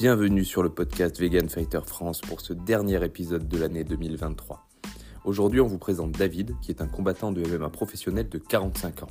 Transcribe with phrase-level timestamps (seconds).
[0.00, 4.66] Bienvenue sur le podcast Vegan Fighter France pour ce dernier épisode de l'année 2023.
[5.26, 9.08] Aujourd'hui, on vous présente David, qui est un combattant de MMA professionnel de 45 ans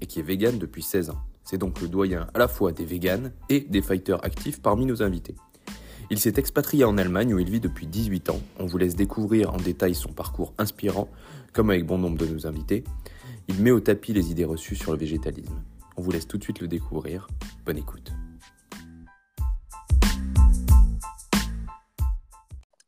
[0.00, 1.18] et qui est vegan depuis 16 ans.
[1.44, 5.02] C'est donc le doyen à la fois des vegans et des fighters actifs parmi nos
[5.02, 5.34] invités.
[6.10, 8.40] Il s'est expatrié en Allemagne où il vit depuis 18 ans.
[8.58, 11.10] On vous laisse découvrir en détail son parcours inspirant,
[11.52, 12.84] comme avec bon nombre de nos invités.
[13.48, 15.62] Il met au tapis les idées reçues sur le végétalisme.
[15.98, 17.28] On vous laisse tout de suite le découvrir.
[17.66, 18.10] Bonne écoute.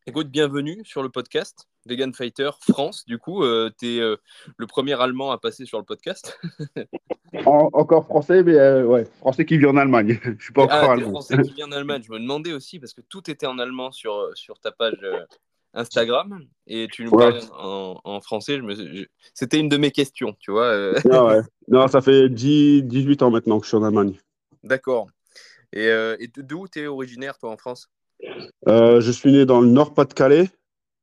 [0.04, 3.04] Écoute, bienvenue sur le podcast Vegan Fighter France.
[3.06, 4.16] Du coup, euh, tu es euh,
[4.56, 6.40] le premier Allemand à passer sur le podcast.
[7.46, 10.18] encore français, mais euh, ouais, français qui vit en Allemagne.
[10.38, 11.10] Je suis pas encore ah, allemand.
[11.10, 12.02] Français qui vit en Allemagne.
[12.04, 14.98] Je me demandais aussi parce que tout était en allemand sur, sur ta page
[15.72, 18.58] Instagram et tu nous parlais en, français.
[18.58, 19.04] Je.
[19.34, 20.94] C'était une de mes questions, tu vois.
[21.12, 21.40] Ah ouais.
[21.68, 24.18] Non, ça fait 10, 18 ans maintenant que je suis en Allemagne.
[24.64, 25.06] D'accord.
[25.72, 27.88] Et, et d'où tu es originaire, toi, en France?
[28.68, 30.50] Euh, je suis né dans le Nord-Pas-de-Calais.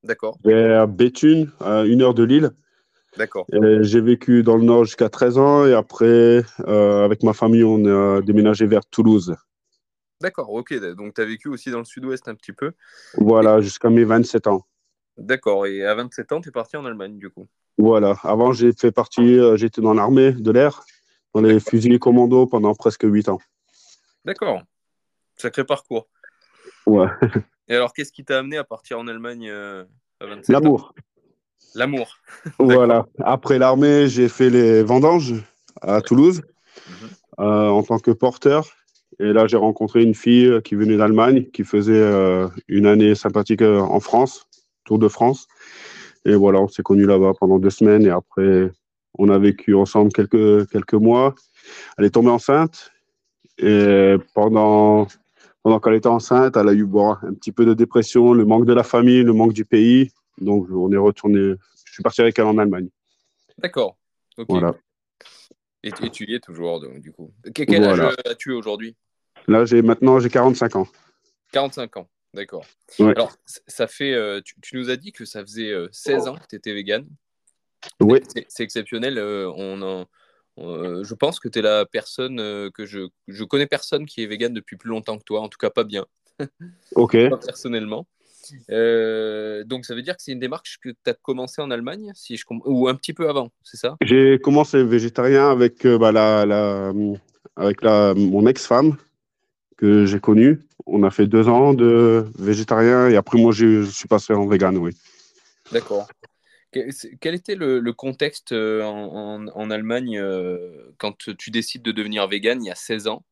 [0.03, 0.37] D'accord.
[0.45, 2.51] À Béthune, à une heure de Lille.
[3.17, 3.45] D'accord.
[3.81, 7.85] J'ai vécu dans le Nord jusqu'à 13 ans et après, euh, avec ma famille, on
[7.85, 9.35] a déménagé vers Toulouse.
[10.21, 10.73] D'accord, ok.
[10.95, 12.73] Donc, tu as vécu aussi dans le sud-ouest un petit peu.
[13.17, 14.65] Voilà, jusqu'à mes 27 ans.
[15.17, 15.65] D'accord.
[15.65, 18.15] Et à 27 ans, tu es parti en Allemagne, du coup Voilà.
[18.23, 20.83] Avant, j'ai fait partie, euh, j'étais dans l'armée de l'air,
[21.33, 23.39] dans les fusiliers commando pendant presque 8 ans.
[24.25, 24.61] D'accord.
[25.37, 26.07] Sacré parcours.
[26.89, 27.07] Ouais.
[27.67, 29.83] Et alors, qu'est-ce qui t'a amené à partir en Allemagne euh,
[30.19, 30.95] à 27 L'amour.
[31.75, 32.17] L'amour.
[32.59, 33.05] voilà.
[33.19, 35.35] Après l'armée, j'ai fait les vendanges
[35.81, 36.41] à Toulouse
[36.87, 37.09] mhm.
[37.39, 38.67] euh, en tant que porteur.
[39.19, 43.61] Et là, j'ai rencontré une fille qui venait d'Allemagne, qui faisait euh, une année sympathique
[43.61, 44.47] en France,
[44.85, 45.47] Tour de France.
[46.25, 48.05] Et voilà, on s'est connus là-bas pendant deux semaines.
[48.05, 48.71] Et après,
[49.17, 51.35] on a vécu ensemble quelques, quelques mois.
[51.97, 52.91] Elle est tombée enceinte.
[53.57, 55.07] Et pendant
[55.69, 58.65] pendant qu'elle était enceinte, elle a eu bon, un petit peu de dépression, le manque
[58.65, 60.11] de la famille, le manque du pays.
[60.41, 61.53] Donc, on est retourné.
[61.85, 62.89] Je suis parti avec elle en Allemagne.
[63.59, 63.95] D'accord.
[64.47, 64.73] Voilà.
[65.83, 67.31] Et, tu y es toujours, du coup.
[67.53, 68.95] Quel âge as-tu aujourd'hui?
[69.47, 70.87] Là, j'ai maintenant j'ai 45 ans.
[71.51, 72.65] 45 ans, d'accord.
[72.97, 73.31] Alors,
[73.67, 74.13] ça fait.
[74.15, 77.05] Euh, tu, nous as dit que ça faisait 16 euh, ans que tu étais vegan.
[77.99, 78.23] Oui.
[78.47, 79.19] C'est exceptionnel.
[79.19, 80.07] Euh, on en
[80.59, 84.23] euh, je pense que tu es la personne euh, que je, je connais personne qui
[84.23, 86.05] est vegan depuis plus longtemps que toi, en tout cas pas bien.
[86.95, 87.17] Ok.
[87.45, 88.07] personnellement.
[88.71, 92.11] Euh, donc ça veut dire que c'est une démarche que tu as commencé en Allemagne,
[92.15, 93.97] si je ou un petit peu avant, c'est ça?
[94.01, 96.91] J'ai commencé végétarien avec, bah, la, la,
[97.55, 98.95] avec la, mon ex-femme
[99.77, 100.61] que j'ai connue.
[100.87, 104.77] On a fait deux ans de végétarien et après moi je suis passé en vegan,
[104.77, 104.95] oui.
[105.71, 106.07] D'accord.
[106.71, 112.67] Quel était le, contexte euh, en, Allemagne euh, quand tu décides de devenir vegan il
[112.67, 113.25] y a 16 ans?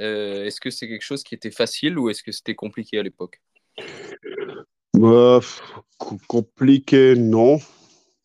[0.00, 3.02] Euh, Est-ce que c'est quelque chose qui était facile ou est-ce que c'était compliqué à
[3.02, 3.40] l'époque?
[4.94, 5.40] Bah,
[6.28, 7.58] Compliqué, non.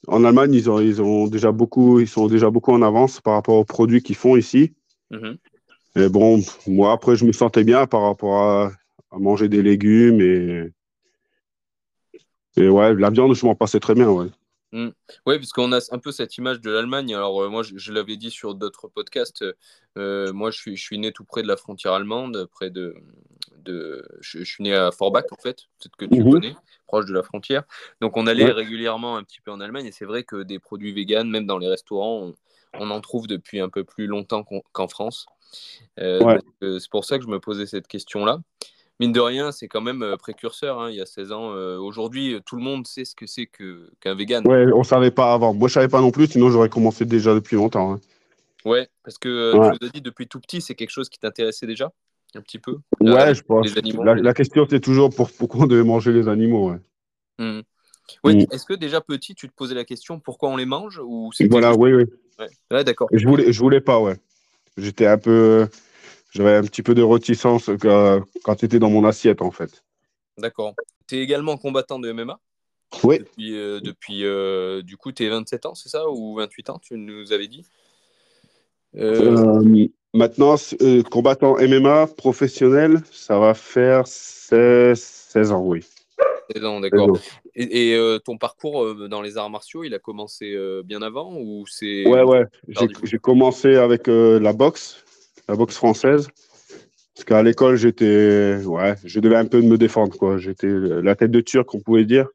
[0.07, 3.33] En Allemagne, ils, ont, ils, ont déjà beaucoup, ils sont déjà beaucoup en avance par
[3.33, 4.73] rapport aux produits qu'ils font ici.
[5.11, 5.33] Mmh
[5.95, 8.71] et bon, moi, après, je me sentais bien par rapport à,
[9.11, 10.71] manger des légumes et,
[12.57, 14.25] et ouais, la viande, je m'en passais très bien, ouais.
[14.73, 14.89] Mmh.
[15.27, 17.13] Oui, parce qu'on a un peu cette image de l'Allemagne.
[17.13, 19.45] Alors, euh, moi, je, l'avais dit sur d'autres podcasts.
[19.99, 22.95] Euh, moi, je suis, je suis né tout près de la frontière allemande, près de.
[23.57, 26.55] de je, suis né à Forbach, en fait, peut-être que tu mmh connais,
[26.87, 27.63] proche de la frontière.
[28.01, 29.85] Donc, on allait régulièrement un petit peu en Allemagne.
[29.85, 32.33] Et c'est vrai que des produits véganes, même dans les restaurants,
[32.73, 35.27] on, en trouve depuis un peu plus longtemps qu'en France.
[35.99, 38.39] Euh, c'est pour ça que je me posais cette question-là
[39.03, 40.79] mine de rien, c'est quand même euh, précurseur.
[40.79, 41.51] Hein, il y a 16 ans.
[41.51, 44.47] Euh, aujourd'hui, tout le monde sait ce que c'est qu'un vegan.
[44.47, 45.53] Ouais, on savait pas avant.
[45.53, 47.93] Moi, je savais pas non plus, sinon j'aurais commencé déjà depuis longtemps.
[47.93, 47.99] Hein.
[48.65, 51.19] Ouais, parce que euh, tu nous as dit depuis tout petit, c'est quelque chose qui
[51.19, 51.91] t'intéressait déjà
[52.35, 52.77] un petit peu.
[53.01, 53.67] Ouais, je pense.
[53.75, 56.71] La, question, c'est toujours pour, pourquoi on devait manger les animaux.
[56.71, 56.77] Ouais.
[57.39, 57.61] Mmh.
[58.23, 58.45] Oui, mmh.
[58.51, 61.75] est-ce que déjà petit, tu te posais la question pourquoi on les mange ou Voilà,
[61.75, 62.05] oui, oui.
[62.71, 63.09] Ouais, d'accord.
[63.11, 64.15] Je voulais, je voulais pas, ouais.
[64.77, 65.67] J'étais un peu
[66.33, 67.69] j'avais un petit peu de réticence
[68.43, 69.83] quand tu étais dans mon assiette, en fait.
[70.37, 70.73] D'accord.
[71.07, 72.39] Tu es également combattant de MMA
[73.03, 73.19] Oui.
[73.19, 76.09] Depuis, euh, euh, du coup, tu es 27 ans, c'est ça?
[76.09, 77.65] Ou 28 ans, tu nous avais dit?
[78.95, 80.55] Euh, Maintenant,
[81.09, 85.83] combattant MMA professionnel, ça va faire 16, ans, oui.
[86.53, 87.17] 16 ans, d'accord.
[87.55, 92.21] Et, ton parcours dans les arts martiaux, il a commencé bien avant ou c'est Ouais,
[92.21, 92.45] ouais.
[93.03, 95.03] J'ai commencé avec la boxe
[95.47, 96.27] la boxe française.
[97.15, 100.37] Parce qu'à l'école, j'étais, ouais, je devais un peu me défendre, quoi.
[100.37, 102.27] J'étais la tête de turc, on pouvait dire,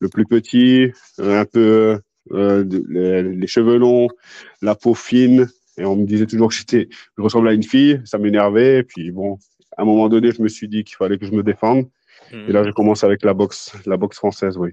[0.00, 1.98] le plus petit, un peu
[2.32, 4.08] euh, les, cheveux longs,
[4.60, 8.02] la peau fine, et on me disait toujours que j'étais, je ressemblais à une fille,
[8.04, 8.80] ça m'énervait.
[8.80, 9.38] Et puis bon,
[9.76, 11.88] à un moment donné, je me suis dit qu'il fallait que je me défende.
[12.32, 14.72] Et là, j'ai commencé avec la boxe, la boxe française, oui.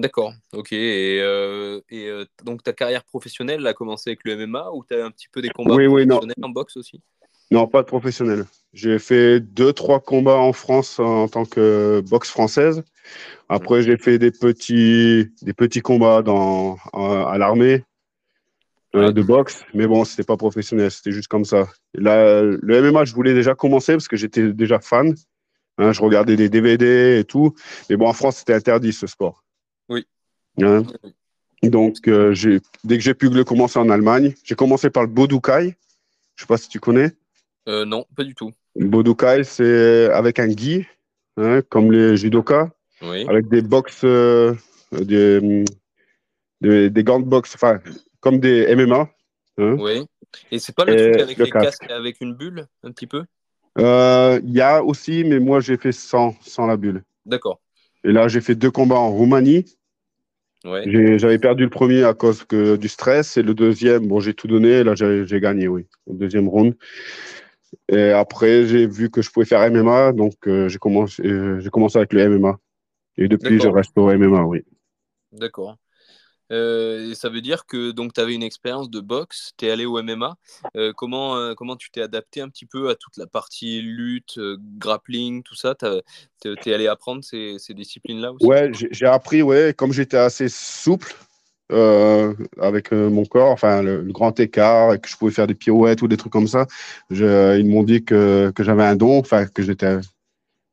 [0.00, 0.72] D'accord, ok.
[0.72, 4.94] Et, euh, et euh, donc ta carrière professionnelle a commencé avec le MMA ou tu
[4.94, 7.02] as un petit peu des combats professionnels en boxe aussi?
[7.50, 8.46] Non, pas de professionnel.
[8.72, 12.82] J'ai fait deux, trois combats en France en tant que boxe française.
[13.48, 17.84] Après, j'ai fait des petits, des petits combats dans, à, l'armée
[18.94, 21.66] euh, de boxe, mais bon, c'était pas professionnel, c'était juste comme ça.
[21.94, 25.14] là, le MMA, je voulais déjà commencer parce que j'étais déjà fan.
[25.78, 27.54] Hein, je regardais des DVD et tout.
[27.88, 29.42] Mais bon, en France, c'était interdit ce sport.
[29.90, 30.06] Oui.
[30.62, 30.84] Hein?
[31.62, 32.34] Donc, euh,
[32.84, 35.60] dès que j'ai pu le commencer en Allemagne, j'ai commencé par le Bodukai.
[35.60, 35.74] Je ne
[36.36, 37.10] sais pas si tu connais.
[37.68, 38.52] Euh, non, pas du tout.
[38.76, 40.86] Le Bodukai, c'est avec un gi,
[41.36, 42.70] hein, comme les judokas,
[43.02, 44.54] avec des box, euh,
[44.92, 45.64] des,
[46.62, 47.80] des, gants de boxe, enfin,
[48.20, 49.10] comme des MMA.
[49.58, 50.06] Oui.
[50.50, 53.24] Et c'est pas le truc avec les casques avec une bulle, un petit peu?
[53.76, 57.02] Il y a aussi, mais moi j'ai fait sans, sans la bulle.
[57.26, 57.60] D'accord.
[58.04, 59.64] Et là, j'ai fait deux combats en Roumanie.
[60.64, 64.46] J'avais perdu le premier à cause que, du stress et le deuxième, bon, j'ai tout
[64.46, 64.84] donné.
[64.84, 66.76] Là, j'ai gagné, oui, au deuxième round.
[67.88, 71.98] Et après, j'ai vu que je pouvais faire MMA, donc euh, j'ai commencé, euh, commencé
[71.98, 72.58] avec le MMA.
[73.16, 74.64] Et depuis, je reste au MMA, oui.
[75.32, 75.76] D'accord.
[76.52, 80.02] Euh, ça veut dire que tu avais une expérience de boxe, tu es allé au
[80.02, 80.36] MMA.
[80.76, 84.38] Euh, comment, euh, comment tu t'es adapté un petit peu à toute la partie lutte,
[84.78, 85.74] grappling, tout ça?
[85.74, 88.46] Tu es, allé apprendre ces, disciplines-là aussi?
[88.46, 91.14] Ouais, j'ai appris, ouais, comme j'étais assez souple
[91.70, 96.08] avec mon corps, enfin le, grand écart, et que je pouvais faire des pirouettes ou
[96.08, 96.66] des trucs comme ça,
[97.10, 99.98] ils m'ont dit que, que j'avais un don, que j'étais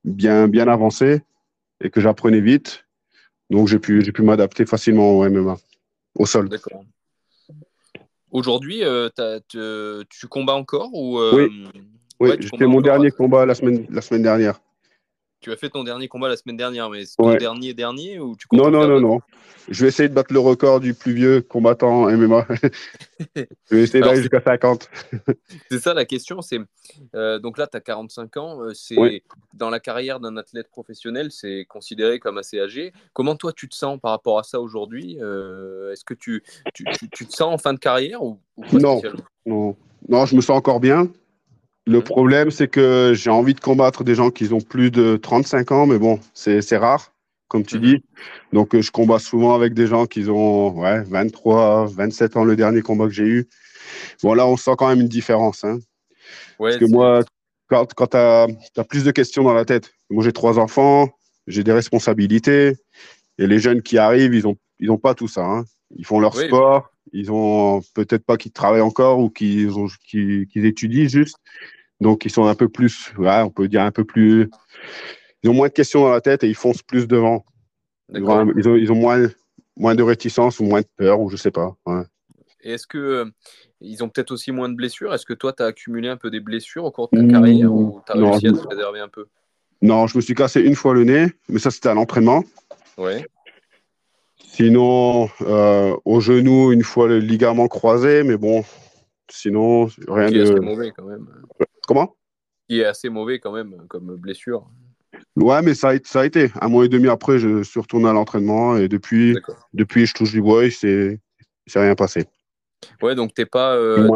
[0.04, 1.22] bien, bien avancé
[1.84, 2.86] et que j'apprenais vite.
[3.52, 5.58] Donc j'ai pu, pu m'adapter facilement au MMA
[6.18, 6.50] au sol.
[6.50, 6.84] D'accord.
[8.32, 9.10] Aujourd'hui, euh,
[10.10, 11.70] tu combats encore ou, euh, Oui,
[12.20, 14.60] oui j'ai mon dernier combat la semaine, la semaine dernière.
[15.40, 18.36] Tu as fait ton dernier combat la semaine dernière, mais c'est ton dernier dernier ou
[18.36, 19.20] tu Non, non, non, non.
[19.70, 22.48] Je vais essayer de battre le record du plus vieux combattant MMA.
[23.36, 23.46] je
[23.76, 24.90] vais essayer d'aller jusqu'à 50.
[25.70, 26.42] c'est ça la question.
[26.42, 26.60] C'est
[27.16, 28.62] euh, donc là, tu as 45 ans.
[28.62, 29.24] Euh, c'est
[29.54, 32.94] dans la carrière d'un athlète professionnel, c'est considéré comme assez âgé.
[33.14, 36.44] Comment toi, tu te sens par rapport à ça aujourd'hui euh, Est-ce que tu,
[36.74, 38.40] tu, te sens en fin de carrière ou,
[38.74, 39.02] non,
[39.46, 39.76] non,
[40.08, 41.12] non, je me sens encore bien.
[41.88, 45.72] Le problème, c'est que j'ai envie de combattre des gens qui ont plus de 35
[45.72, 47.14] ans, mais bon, c'est rare,
[47.48, 47.82] comme tu mhm.
[47.82, 48.04] dis.
[48.52, 52.58] Donc, euh, je combats souvent avec des gens qui ont ouais, 23, 27 ans, le
[52.58, 53.48] dernier combat que j'ai eu.
[54.22, 55.64] Bon, là, on sent quand même une différence.
[55.64, 55.80] Hein.
[56.60, 57.22] Parce que moi,
[57.68, 58.48] quand, quand tu as,
[58.90, 61.10] plus de questions dans la tête, moi, j'ai trois enfants,
[61.48, 62.74] j'ai des responsabilités,
[63.38, 65.46] et les jeunes qui arrivent, ils n'ont ils ont pas tout ça.
[65.46, 65.66] Hein.
[65.96, 69.72] Ils font leur sport, ils ont peut-être pas qu'ils travaillent encore ou qu'ils
[70.06, 71.38] qu'ils étudient juste.
[72.00, 74.50] Donc, ils sont un peu plus, on peut dire un peu plus.
[75.44, 77.46] Ils ont moins de questions dans la tête et ils foncent plus devant.
[78.14, 79.28] Ils ont, ils ont, moins,
[79.76, 81.76] moins de réticence ou moins de peur, ou je sais pas.
[82.62, 83.26] Et est-ce que euh,
[83.82, 85.14] ils ont peut-être aussi moins de blessures?
[85.14, 87.74] Est-ce que toi, tu as accumulé un peu des blessures au cours de ta carrière
[87.74, 89.26] ou tu as réussi à te préserver un peu?
[89.82, 92.44] Non, je me suis cassé une fois le nez, mais ça, c'était à l'entraînement.
[92.98, 93.26] Ouais.
[94.38, 98.64] Sinon, euh, au genou, une fois le ligament croisé, mais bon,
[99.30, 100.60] sinon, rien de.
[100.60, 101.28] Mauvais quand même.
[101.88, 102.16] Comment?
[102.70, 104.68] Qui est assez mauvais quand même comme blessure.
[105.36, 106.52] Ouais, mais ça a, ça a été.
[106.62, 109.36] Un mois et demi après, je suis retourné à l'entraînement et depuis,
[109.74, 111.20] depuis, je touche du bois et c'est
[111.74, 112.26] rien passé.
[113.02, 114.08] Ouais, donc t'es pas, euh,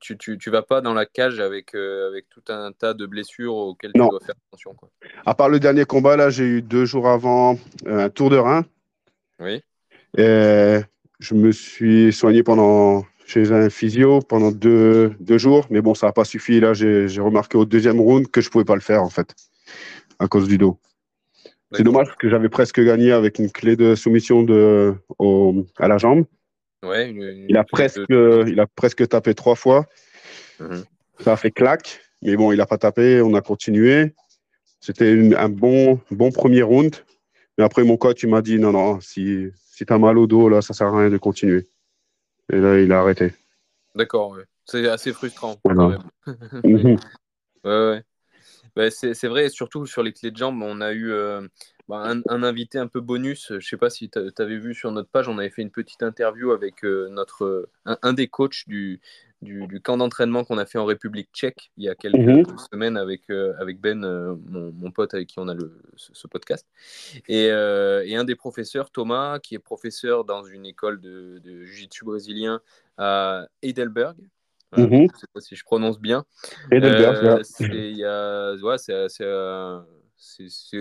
[0.00, 3.06] tu, tu, tu, vas pas dans la cage avec, euh, avec tout un tas de
[3.06, 4.74] blessures auxquelles tu dois faire attention.
[4.74, 4.88] Quoi.
[5.26, 8.36] À part le dernier combat, là, j'ai eu deux jours avant euh, un tour de
[8.36, 8.64] rein.
[9.40, 9.62] Oui.
[10.16, 10.80] Et
[11.18, 16.06] je me suis soigné pendant chez un physio pendant deux, deux jours, mais bon, ça
[16.06, 16.60] n'a pas suffi.
[16.60, 19.34] Là, j'ai remarqué au deuxième round que je ne pouvais pas le faire, en fait,
[20.18, 20.78] à cause du dos.
[21.72, 25.88] C'est dommage parce que j'avais presque gagné avec une clé de soumission de, au, à
[25.88, 26.24] la jambe.
[26.84, 27.10] Ouais,
[27.48, 29.86] il, a presque, il a presque tapé trois fois.
[30.60, 30.84] Mhm.
[31.20, 33.22] Ça a fait claque, mais bon, il n'a pas tapé.
[33.22, 34.14] On a continué.
[34.80, 36.94] C'était un bon, bon premier round.
[37.56, 40.26] Mais après, mon coach, il m'a dit non, non, si, si tu as mal au
[40.26, 41.68] dos, là, ça ne sert à rien de continuer.
[42.52, 43.32] Et là, il a arrêté.
[43.94, 45.56] D'accord, c'est assez frustrant.
[45.64, 46.02] Quand même.
[46.64, 46.96] Mhm.
[47.64, 48.02] ouais, ouais.
[48.76, 51.46] Bah, c'est vrai, surtout sur les clés de jambes, on a eu euh,
[51.88, 53.46] bah, un, invité un peu bonus.
[53.50, 55.70] Je ne sais pas si tu avais vu sur notre page, on avait fait une
[55.70, 59.00] petite interview avec euh, notre, un, des coachs du,
[59.44, 62.58] du, camp d'entraînement qu'on a fait en République tchèque il y a quelques mhm.
[62.72, 66.66] semaines avec, euh, avec Ben, euh, mon, pote avec qui on a le, ce, podcast.
[67.28, 71.64] Et, euh, et, un des professeurs, Thomas, qui est professeur dans une école de, de
[71.64, 72.60] jiu-jitsu brésilien
[72.96, 74.16] à Heidelberg.
[74.76, 74.88] Mhm.
[74.90, 76.24] Je ne sais pas si je prononce bien.
[76.72, 78.02] Heidelberg, c'est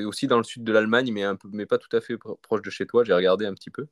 [0.06, 2.62] aussi dans le sud de l'Allemagne, mais, un peu, mais pas tout à fait proche
[2.62, 3.04] de chez toi.
[3.04, 3.88] J'ai regardé un petit peu.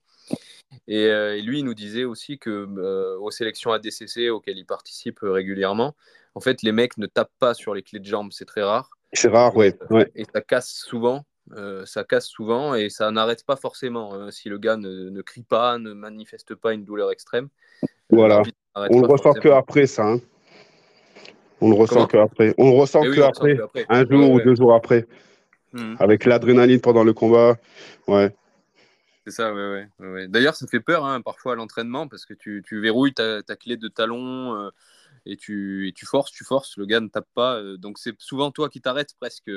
[0.88, 1.10] Et,
[1.42, 2.68] lui, il nous disait aussi que
[3.18, 5.96] aux sélections ADCC auxquelles il participe régulièrement,
[6.36, 8.32] en fait, les mecs ne tapent pas sur les clés de jambes.
[8.32, 8.90] C'est très rare.
[9.14, 9.74] C'est rare, oui.
[9.90, 10.10] Ouais.
[10.16, 11.26] Et ça casse souvent.
[11.54, 14.14] Euh, ça casse souvent et ça n'arrête pas forcément.
[14.14, 14.32] Hein.
[14.32, 17.50] si le gars ne, crie pas, ne manifeste pas une douleur extrême.
[18.10, 18.42] Voilà.
[18.76, 20.06] On le ressent que après ça.
[20.06, 20.20] Hein.
[21.60, 22.54] On le ressent que après.
[22.58, 23.58] On le ressent eh que, après,
[23.90, 25.06] un jour ou deux jours après.
[25.74, 25.96] Hmm.
[26.00, 27.58] Avec l'adrénaline pendant le combat.
[28.08, 28.34] Ouais.
[29.26, 32.64] C'est ça, ouais, ouais, D'ailleurs, ça fait peur hein, parfois à l'entraînement parce que tu,
[32.72, 34.70] verrouilles ta, clé de talon euh,
[35.26, 37.58] et, tu, et tu forces, tu forces, le gars ne tape pas.
[37.58, 39.52] Euh, donc c'est souvent toi qui t'arrêtes presque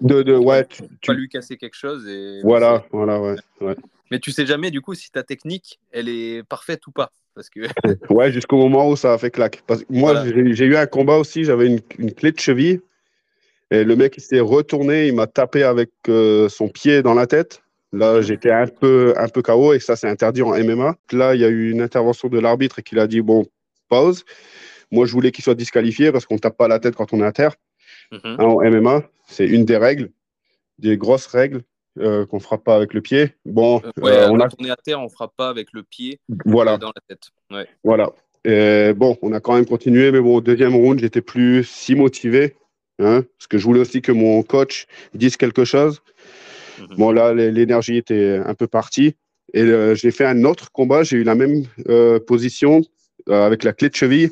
[0.00, 2.06] de, de ouais, tu, pas lui casser quelque chose.
[2.08, 3.76] Et voilà, voilà, ouais, ouais.
[4.10, 7.12] Mais tu sais jamais du coup si ta technique elle est parfaite ou pas.
[7.34, 7.60] Parce que...
[8.12, 9.62] ouais, jusqu'au moment où ça a fait claque.
[9.66, 12.80] Parce que moi, j'ai eu un combat aussi, j'avais une, une, clé de cheville.
[13.70, 17.26] Et le mec, il s'est retourné, il m'a tapé avec euh, son pied dans la
[17.26, 17.62] tête.
[17.92, 20.96] Là, j'étais un peu, un peu KO et ça, c'est interdit en MMA.
[21.12, 23.46] Là, il y a eu une intervention de l'arbitre qui a dit bon,
[23.88, 24.24] pause.
[24.90, 27.20] Moi, je voulais qu'il soit disqualifié parce qu'on ne tape pas la tête quand on
[27.20, 27.54] est à terre.
[28.12, 28.40] Mhm.
[28.40, 30.10] en MMA, c'est une des règles,
[30.78, 31.62] des grosses règles
[31.98, 33.34] euh, qu'on frappe pas avec le pied.
[33.44, 36.76] Bon, euh, euh, on a tourné à terre, on frappe pas avec le pied voilà.
[36.76, 37.30] dans la tête.
[37.84, 38.12] Voilà.
[38.44, 41.94] Et bon, on a quand même continué, mais bon, au deuxième round, j'étais plus si
[41.94, 42.56] motivé,
[43.00, 46.02] hein, parce que je voulais aussi que mon coach dise quelque chose.
[46.78, 46.96] Mhm.
[46.96, 49.16] Bon, là, l'énergie était un peu partie.
[49.52, 49.64] Et
[49.94, 51.64] j'ai fait un autre combat, j'ai eu la même
[52.28, 52.82] position
[53.28, 54.30] avec la clé de cheville.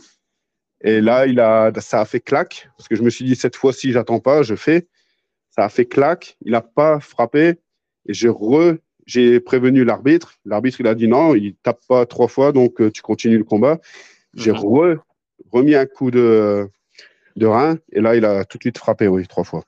[0.82, 3.56] Et là, il a, ça a fait claque, parce que je me suis dit, cette
[3.56, 4.86] fois-ci, j'attends pas, je fais.
[5.50, 7.54] Ça a fait claque, il n'a pas frappé.
[8.06, 10.34] Et j'ai re, j'ai prévenu l'arbitre.
[10.44, 13.44] L'arbitre, il a dit non, il tape pas trois fois, donc euh, tu continues le
[13.44, 13.80] combat.
[14.34, 15.00] J'ai mhm.
[15.50, 16.68] remis un coup de,
[17.36, 19.64] de rein, et là, il a tout de suite frappé, oui, trois fois.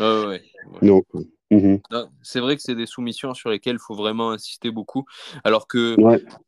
[0.00, 0.42] ouais.
[0.82, 1.06] Donc,
[1.50, 1.80] mhm.
[2.22, 5.04] C'est vrai que c'est des soumissions sur lesquelles il faut vraiment insister beaucoup.
[5.44, 5.96] Alors que,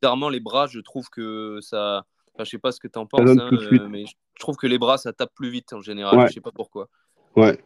[0.01, 2.05] clairement, les bras, je trouve que ça
[2.39, 4.69] Enfin, je sais pas ce que tu en penses, hein, euh, mais je trouve que
[4.69, 6.29] les bras, ça tape plus vite en général.
[6.29, 6.87] Je sais pas pourquoi.
[7.35, 7.59] Ouais.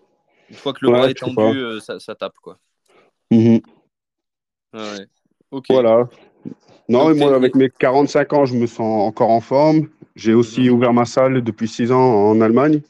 [0.49, 2.39] Une fois que le bras est tendu, euh, ça, ça, tape.
[2.43, 2.59] quoi.
[3.31, 3.61] Mhm.
[4.73, 5.61] ouais.
[5.69, 6.09] Voilà.
[6.89, 9.91] Non, moi, avec mes 45 ans, je me sens encore en forme.
[10.15, 12.81] J'ai aussi ouvert ma salle depuis 6 ans en Allemagne,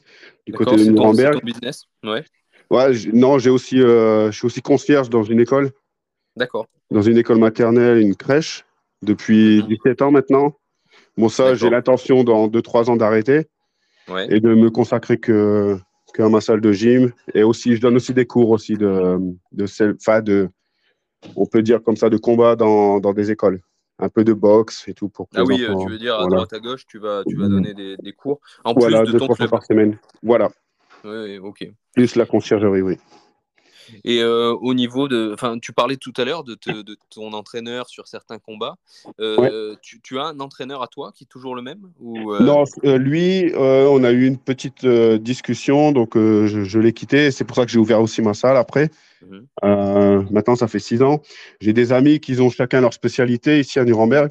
[0.46, 1.34] du côté de Nuremberg.
[1.34, 2.24] ton business Ouais.
[2.70, 5.70] Ouais, non, j'ai aussi, euh, je suis aussi concierge dans une école.
[6.36, 6.66] D'accord.
[6.90, 8.64] Dans une école maternelle, une crèche,
[9.02, 10.06] depuis 17 mhm.
[10.06, 10.56] ans maintenant.
[11.18, 13.46] Bon, ça, j'ai l'intention dans 2-3 ans d'arrêter
[14.30, 15.76] et de me consacrer que,
[16.14, 17.12] que à ma salle de gym.
[17.34, 19.18] Et aussi, je donne aussi des cours aussi de,
[19.52, 19.66] de,
[20.20, 20.50] de
[21.36, 23.60] on peut dire comme ça, de combat dans, dans des écoles.
[24.02, 26.58] Un peu de boxe et tout pour Ah oui, tu veux dire à droite à
[26.58, 29.48] gauche, tu vas, tu vas donner des, des cours en plus de ton club.
[29.48, 29.96] par semaine.
[30.24, 30.50] Voilà.
[31.04, 31.70] Oui, ok.
[31.94, 32.98] Plus la conciergerie, oui.
[34.04, 35.30] Et euh, au niveau de.
[35.34, 38.76] Enfin, tu parlais tout à l'heure de, de, ton entraîneur sur certains combats.
[39.20, 42.40] Euh, tu, as un entraîneur à toi qui est toujours le même ou, euh?
[42.40, 47.30] Non, lui, on a eu une petite discussion, donc je, l'ai quitté.
[47.30, 48.90] C'est pour ça que j'ai ouvert aussi ma salle après.
[49.22, 50.26] Mhm.
[50.30, 51.22] maintenant, ça fait six ans.
[51.60, 54.30] J'ai des amis qui ont chacun leur spécialité ici à Nuremberg.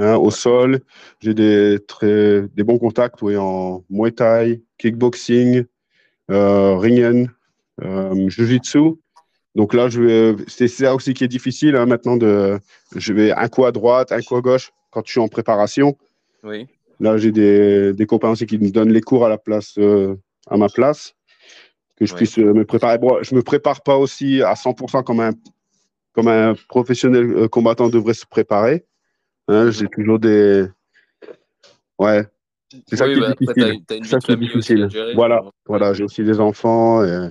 [0.00, 0.80] Hein, au sol,
[1.20, 5.64] j'ai des, très, des bons contacts oui, en Muay Thai, kickboxing,
[6.28, 7.28] ringen,
[7.82, 8.94] euh, Jiu-Jitsu.
[9.54, 9.88] Donc là,
[10.46, 12.16] c'est ça aussi qui est difficile hein, maintenant.
[12.16, 12.58] De,
[12.94, 15.96] je vais un coup à droite, un coup à gauche quand je suis en préparation.
[16.44, 16.66] Oui.
[17.00, 20.16] Là, j'ai des, des, copains aussi qui me donnent les cours à la place, euh,
[20.48, 21.14] à ma place,
[21.96, 22.98] que je puisse euh, me préparer.
[22.98, 25.30] Bon, je me prépare pas aussi à 100% comme un,
[26.12, 28.84] comme un professionnel combattant devrait se préparer.
[29.46, 30.66] Hein, j'ai toujours des,
[31.98, 32.26] ouais.
[32.86, 34.04] C'est ça qui est difficile.
[34.04, 34.88] ça qui est difficile.
[35.14, 35.92] voilà, voilà.
[35.94, 37.02] J'ai aussi des enfants.
[37.04, 37.30] Et...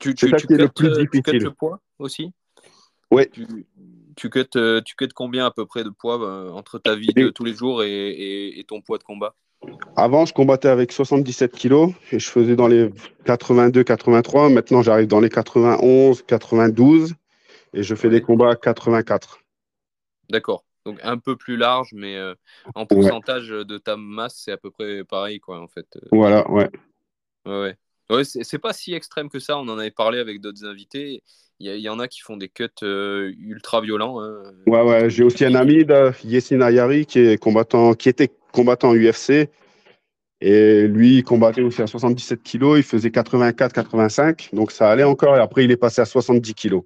[0.00, 2.32] Tu, tu, tu, le plus euh, tu le poids aussi?
[3.10, 3.28] Oui.
[3.30, 3.46] Tu,
[4.16, 4.80] tu, cut, euh,
[5.14, 8.58] combien à peu près de poids euh, entre ta vie de tous les jours et,
[8.58, 9.34] et, ton poids de combat?
[9.96, 12.88] Avant, je combattais avec 77 kilos et je faisais dans les
[13.26, 14.50] 82-83.
[14.50, 17.14] Maintenant, j'arrive dans les 91, 92
[17.74, 19.40] et je fais des combats à 84.
[20.30, 20.64] D'accord.
[20.86, 22.18] Donc un peu plus large, mais
[22.74, 25.98] en pourcentage de ta masse, c'est à peu près pareil, quoi, en fait.
[26.10, 26.70] Voilà, ouais.
[27.44, 27.76] Ouais, ouais.
[28.10, 29.56] Ouais, c'est pas si extrême que ça.
[29.56, 31.22] On en avait parlé avec d'autres invités.
[31.62, 34.22] Il y, en a qui font des cuts euh, ultra violents.
[34.22, 34.42] Hein.
[34.66, 35.10] Ouais, ouais.
[35.10, 35.84] J'ai aussi un ami,
[36.24, 39.50] Yessin Ayari, qui, est combattant, qui était combattant UFC.
[40.40, 42.78] Et lui, il combattait aussi à 77 kilos.
[42.78, 44.54] Il faisait 84-85.
[44.54, 45.36] Donc ça allait encore.
[45.36, 46.82] Et après, il est passé à 70 kilos.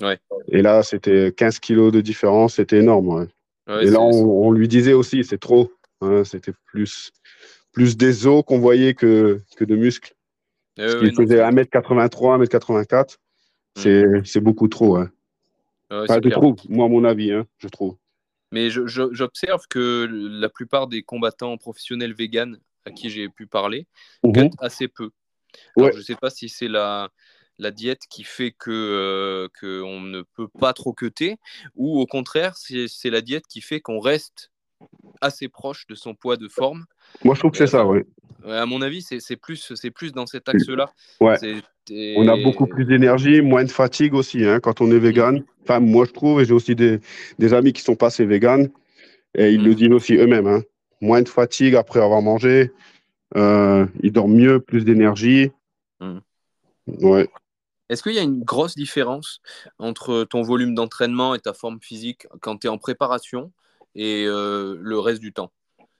[0.00, 0.18] Ouais.
[0.48, 2.54] Et là, c'était 15 kilos de différence.
[2.54, 3.28] C'était énorme.
[3.68, 5.70] et là, on, lui disait aussi, c'est trop.
[6.00, 7.12] Hein, c'était plus,
[7.72, 10.14] plus des os qu'on voyait que, que de muscles.
[10.76, 13.16] Parce qu'il faisait 1m83, 1m84.
[13.76, 14.24] Mm.
[14.24, 14.96] C'est beaucoup trop.
[14.96, 15.10] Hein.
[15.90, 17.96] je trouve, moi, à mon avis, hein, je trouve.
[18.52, 23.86] Mais j'observe que la plupart des combattants professionnels véganes à qui j'ai pu parler
[24.24, 24.48] mmh.
[24.58, 25.10] assez peu.
[25.76, 27.10] Je ne sais pas si c'est la,
[27.58, 31.38] la diète qui fait que euh, qu'on ne peut pas trop cuter,
[31.74, 34.51] ou au contraire, c'est la diète qui fait qu'on reste
[35.20, 36.84] assez proche de son poids de forme.
[37.24, 38.00] Moi, je trouve que c'est ça, oui.
[38.46, 40.90] À mon avis, c'est plus, plus dans cet axe-là.
[41.20, 41.36] Ouais.
[42.16, 45.44] On a beaucoup plus d'énergie, moins de fatigue aussi hein, quand on est vegan.
[45.62, 47.00] Enfin, moi, je trouve, et j'ai aussi des,
[47.38, 48.68] des, amis qui sont passés vegan,
[49.36, 49.74] et ils le mm.
[49.74, 50.46] disent aussi eux-mêmes.
[50.46, 50.62] Hein.
[51.00, 52.72] Moins de fatigue après avoir mangé,
[53.36, 55.50] euh, ils dorment mieux, plus d'énergie.
[56.00, 56.18] Mm.
[56.86, 57.28] Ouais.
[57.88, 59.40] Est-ce qu'il y a une grosse différence
[59.78, 63.52] entre ton volume d'entraînement et ta forme physique quand tu es en préparation
[63.94, 65.52] et euh, le reste du temps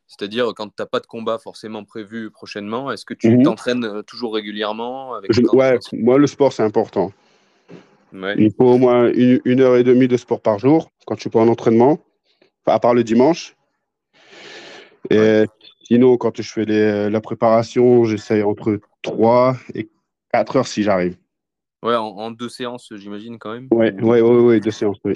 [0.06, 3.42] C'est-à-dire quand tu n'as pas de combat forcément prévu prochainement, est-ce que tu mhm.
[3.44, 7.12] t'entraînes euh, toujours régulièrement avec Ouais, moi le sport c'est important.
[8.14, 11.30] Il faut au moins une, heure et demie de sport par jour quand je suis
[11.30, 11.98] pas en entraînement,
[12.66, 13.56] à part le dimanche.
[15.08, 15.46] Et
[15.82, 16.66] sinon, quand je fais
[17.08, 19.88] la préparation, j'essaye entre 3 et
[20.32, 21.16] 4 heures si j'arrive.
[21.82, 23.68] Ouais, en, deux séances, j'imagine quand même.
[23.72, 25.14] Ouais, ouais, ouais, ouais, deux séances, oui.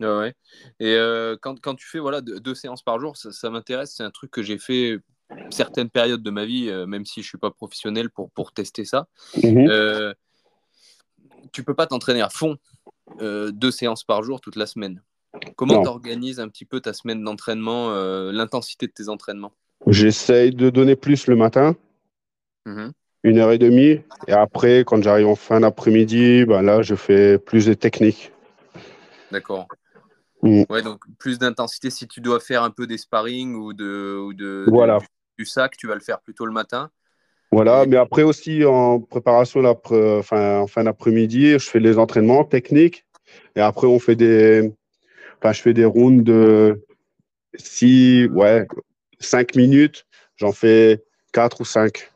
[0.00, 0.34] Ouais,
[0.78, 3.94] Et euh, quand, quand, tu fais voilà, deux, séances par jour, ça, m'intéresse.
[3.96, 4.98] C'est un truc que j'ai fait
[5.50, 8.52] certaines périodes de ma vie, euh, même si je ne suis pas professionnel pour, pour
[8.52, 9.08] tester ça.
[9.42, 9.68] Mhm.
[9.68, 10.14] Euh,
[11.52, 12.56] tu peux pas t'entraîner à fond
[13.20, 15.02] euh, deux séances par jour toute la semaine.
[15.56, 17.90] Comment tu organises un petit peu ta semaine d'entraînement,
[18.30, 19.52] l'intensité de tes entraînements?
[19.86, 21.76] J'essaye de donner plus le matin.
[22.64, 22.92] Mhm
[23.26, 24.00] une heure et demie.
[24.28, 28.32] Et après, quand j'arrive en fin d'après-midi, ben là, je fais plus de techniques.
[29.32, 29.66] D'accord.
[30.46, 30.64] Mm.
[30.70, 31.90] Ouais, donc plus d'intensité.
[31.90, 34.98] Si tu dois faire un peu des sparring ou de, ou de, voilà.
[35.38, 36.90] du, sac, tu vas le faire plutôt le matin.
[37.52, 43.06] Voilà, mais après aussi en préparation, enfin, en fin d'après-midi, je fais les entraînements techniques.
[43.54, 44.72] Et après, on fait des,
[45.38, 46.84] enfin, je fais des rounds de
[47.54, 48.66] 6, ouais,
[49.20, 50.06] 5 minutes.
[50.36, 52.10] J'en fais 4 ou 5.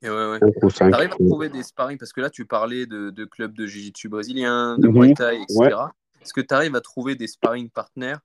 [0.00, 1.98] Tu arrives à trouver des sparring?
[1.98, 4.94] Parce que là tu parlais de, de clubs de jiu-jitsu brésilien, de mhm.
[4.94, 5.76] Muay Thai, etc.
[6.22, 8.16] Est-ce que tu arrives à trouver des sparring partners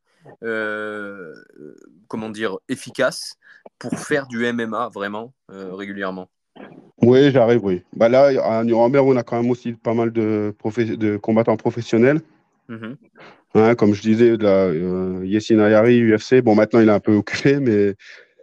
[0.43, 1.33] euh,
[2.07, 3.37] comment dire efficaces
[3.79, 6.29] pour faire du MMA vraiment euh, régulièrement?
[7.01, 7.83] Oui, j'arrive, oui.
[7.95, 10.53] Bah là, à Nuremberg, on a quand même aussi pas mal de,
[10.95, 12.21] de combattants professionnels.
[12.69, 12.97] Mhm.
[13.55, 16.41] Hein, comme je disais, de la, euh, Yessin Ayari, UFC.
[16.41, 17.95] Bon, maintenant il est un peu occupé, mais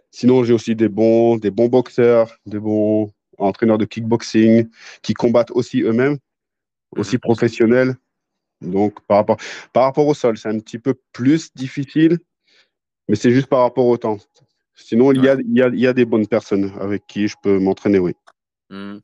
[0.09, 4.69] sinon j'ai aussi des bons, des bons boxeurs, des bons entraîneurs de kickboxing,
[5.01, 6.17] qui combattent aussi eux-mêmes,
[6.95, 7.21] aussi mhm.
[7.21, 7.95] professionnels.
[8.61, 9.37] Donc, par rapport,
[9.73, 12.19] par rapport au sol, c'est un petit peu plus difficile,
[13.07, 14.17] mais c'est juste par rapport au temps.
[14.75, 17.27] Sinon, il, y a, il, y a, il y a des bonnes personnes avec qui
[17.27, 18.13] je peux m'entraîner, oui.
[18.69, 19.01] Mhm.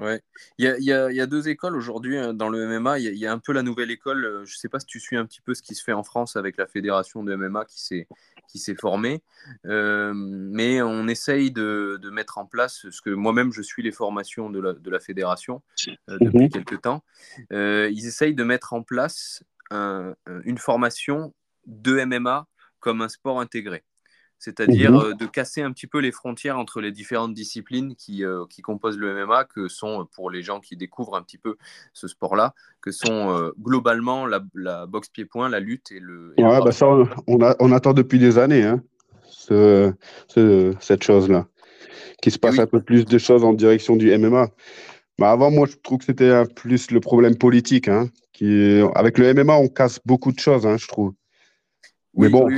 [0.00, 0.20] Ouais,
[0.58, 2.98] il y a, y, a, y a, deux écoles aujourd'hui hein, dans le MMA.
[2.98, 4.24] Il y, a un peu la nouvelle école.
[4.24, 5.92] Euh, je ne sais pas si tu suis un petit peu ce qui se fait
[5.92, 8.08] en France avec la fédération de MMA qui s'est
[8.48, 9.22] qui s'est formée,
[9.66, 13.90] euh, mais on essaye de, de, mettre en place ce que moi-même je suis les
[13.90, 15.62] formations de la, de la fédération
[16.08, 16.50] euh, depuis mhm.
[16.50, 17.02] quelques temps.
[17.50, 21.32] ils essayent de mettre en place une formation
[21.66, 22.46] de MMA
[22.80, 23.82] comme un sport intégré
[24.44, 25.00] c'est-à-dire mhm.
[25.00, 28.60] euh, de casser un petit peu les frontières entre les différentes disciplines qui, euh, qui,
[28.60, 31.56] composent le MMA, que sont, euh, pour les gens qui découvrent un petit peu
[31.94, 36.34] ce sport-là, que sont globalement la, boxe pied-point, la lutte et le...
[36.36, 36.86] ouais, bah ça,
[37.26, 38.82] on, a, on, attend depuis des années hein,
[40.78, 41.46] cette chose-là,
[42.20, 44.48] qu'il se passe un peu plus de choses en direction du MMA.
[45.18, 47.88] Bah avant, moi, je trouve que c'était plus le problème politique.
[47.88, 51.14] Hein, qui, avec le MMA, on casse beaucoup de choses, hein, je trouve.
[52.16, 52.48] Mais bon,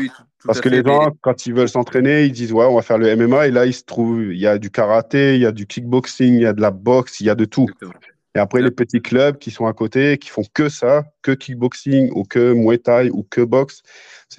[0.46, 3.14] parce que les gens, quand ils veulent s'entraîner, ils disent ouais, on va faire le
[3.16, 5.66] MMA et là, il se trouve, il y a du karaté, il y a du
[5.66, 7.66] kickboxing, il y a de la boxe, il y a de tout.
[8.34, 12.10] Et après, les petits clubs qui sont à côté, qui font que ça, que kickboxing
[12.14, 13.82] ou que muay thai ou que boxe,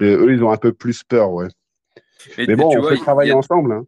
[0.02, 1.48] eux, ils ont un peu plus peur, ouais.
[2.38, 3.72] Mais, bon, on peut travailler ensemble.
[3.72, 3.86] Hein,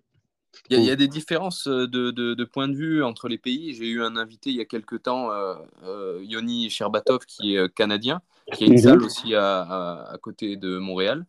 [0.72, 3.74] il y, a des différences euh, de, de, point de vue entre les pays.
[3.74, 7.74] J'ai eu un invité il y a quelques temps, euh, euh, Yoni Sherbatov, qui est
[7.74, 8.22] canadien,
[8.54, 8.80] qui a une mhm.
[8.80, 11.26] salle aussi à, à, côté de Montréal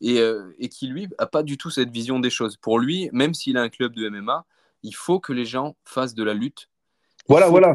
[0.00, 2.56] et, euh, et qui lui a pas du tout cette vision des choses.
[2.56, 4.44] Pour lui, même s'il a un club de MMA,
[4.82, 6.68] il faut que les gens fassent de la lutte.
[7.28, 7.74] voilà, voilà.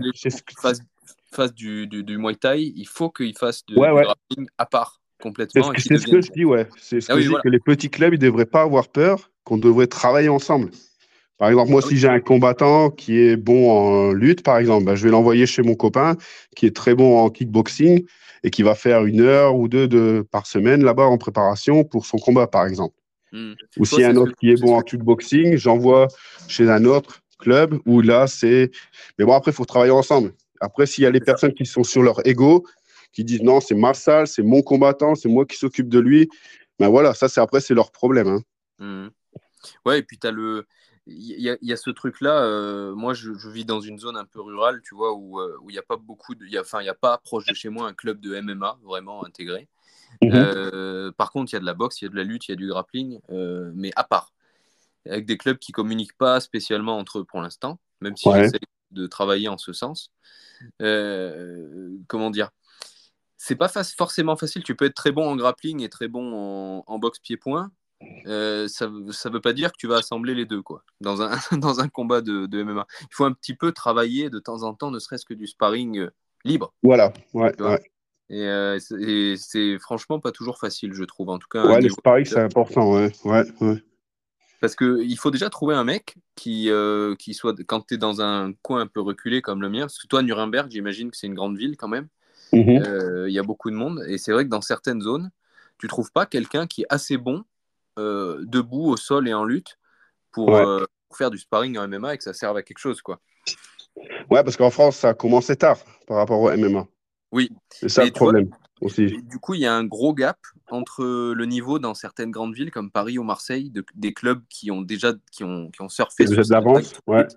[1.32, 5.72] Fassent, du, du, du, Muay Thai, il faut qu'ils fassent du grappling à part complètement.
[5.78, 6.68] C'est ce, que je dis, ouais.
[6.78, 8.88] C'est ce ah que je dis que les petits clubs, ils ne devraient pas avoir
[8.88, 10.72] peur, qu'on devrait travailler ensemble.
[11.38, 14.86] Par exemple, moi, ah si j'ai un combattant qui est bon en lutte, par exemple,
[14.86, 16.18] bah, je vais l'envoyer chez mon copain
[16.56, 18.06] qui est très bon en kickboxing
[18.44, 22.06] et qui va faire une heure ou deux de, par semaine là-bas en préparation pour
[22.06, 22.96] son combat, par exemple.
[23.32, 23.54] Hmm.
[23.78, 26.08] Ou s'il y a un autre qui est bon en boxing, j'envoie
[26.48, 28.72] chez un autre club où là, c'est.
[29.18, 30.34] Mais bon, après, il faut travailler ensemble.
[30.62, 32.66] Après, s'il y a les personnes qui sont sur leur ego,
[33.12, 36.30] qui disent non, c'est ma salle, c'est mon combattant, c'est moi qui s'occupe de lui,
[36.80, 38.28] ben voilà, ça, c'est après, c'est leur problème.
[38.28, 38.42] Hein.
[38.80, 39.10] Hmm.
[39.86, 40.66] Ouais, et puis tu as le.
[41.12, 42.44] Il y, a, ce truc-là.
[42.44, 45.72] Euh, moi, je, vis dans une zone un peu rurale, tu vois, où euh, il
[45.72, 46.46] n'y a pas beaucoup de.
[46.60, 49.68] Enfin, il n'y a pas proche de chez moi un club de MMA vraiment intégré.
[50.22, 50.32] Mhm.
[50.34, 52.48] Euh, par contre, il y a de la boxe, il y a de la lutte,
[52.48, 54.34] il y a du grappling, mais à part.
[55.06, 58.44] Avec des clubs qui communiquent pas spécialement entre eux pour l'instant, même si ouais.
[58.44, 58.60] j'essaie
[58.92, 60.12] de travailler en ce sens.
[60.80, 62.52] comment dire?
[63.38, 64.64] C'est pas forcément facile.
[64.64, 67.72] Tu peux être très bon en grappling et très bon en, en boxe pied-point,
[68.28, 71.32] euh, ça ne veut pas dire que tu vas assembler les deux quoi, dans, un,
[71.58, 72.86] dans un combat de, de, MMA.
[73.02, 76.00] Il faut un petit peu travailler de temps en temps, ne serait-ce que du sparring
[76.00, 76.10] euh,
[76.46, 76.74] libre.
[76.84, 77.54] Voilà, ouais.
[78.32, 81.30] Euh, et, c'est franchement pas toujours facile, je trouve.
[81.30, 83.12] En tout cas, ouais, le sparring, c'est important, ouais.
[83.26, 83.84] ouais, ouais.
[84.62, 86.70] Parce qu'il faut déjà trouver un mec qui,
[87.18, 89.98] qui soit, quand tu es dans un coin un peu reculé comme le mien, parce
[89.98, 92.08] que toi, Nuremberg, j'imagine que c'est une grande ville quand même.
[92.52, 93.26] Mhm.
[93.28, 94.04] Il y a beaucoup de monde.
[94.08, 95.32] Et c'est vrai que dans certaines zones,
[95.80, 97.46] tu trouves pas quelqu'un qui est assez bon
[98.00, 99.78] euh, debout au sol et en lutte
[100.38, 103.02] euh, pour, faire du sparring en MMA et que ça serve à quelque chose.
[103.02, 103.20] quoi.
[104.30, 106.88] Ouais, parce qu'en France, ça a commencé tard par rapport au MMA.
[107.32, 107.50] Oui.
[107.70, 108.50] C'est ça le problème
[108.82, 109.18] aussi.
[109.24, 110.38] Du coup, il y a un gros gap
[110.70, 114.82] entre le niveau dans certaines grandes villes comme Paris ou Marseille, des clubs qui ont
[114.82, 117.28] déjà qui ont, qui ont surfé sur de l'avance, ouais.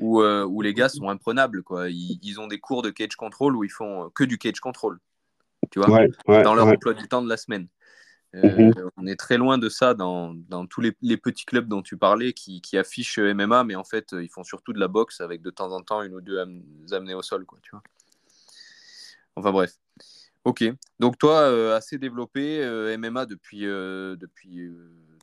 [0.00, 1.62] où, euh, où, les gars sont imprenables.
[1.62, 1.88] Quoi.
[1.90, 4.98] Ils, ont des cours de cage control où ils font que du cage control.
[5.70, 6.06] Tu vois,
[6.42, 7.68] dans leur emploi du temps de la semaine.
[8.34, 8.72] Mhm.
[8.78, 10.34] Euh, on est très loin de ça dans,
[10.68, 14.44] tous les, petits clubs dont tu parlais qui, affichent MMA, mais en fait, ils font
[14.44, 16.38] surtout de la boxe avec de temps en temps une ou deux
[16.92, 17.44] amenées au sol.
[17.44, 17.82] Quoi, tu vois
[19.36, 19.78] enfin bref.
[20.44, 20.64] Ok.
[20.98, 24.70] Donc toi, euh, assez développé euh, MMA depuis, depuis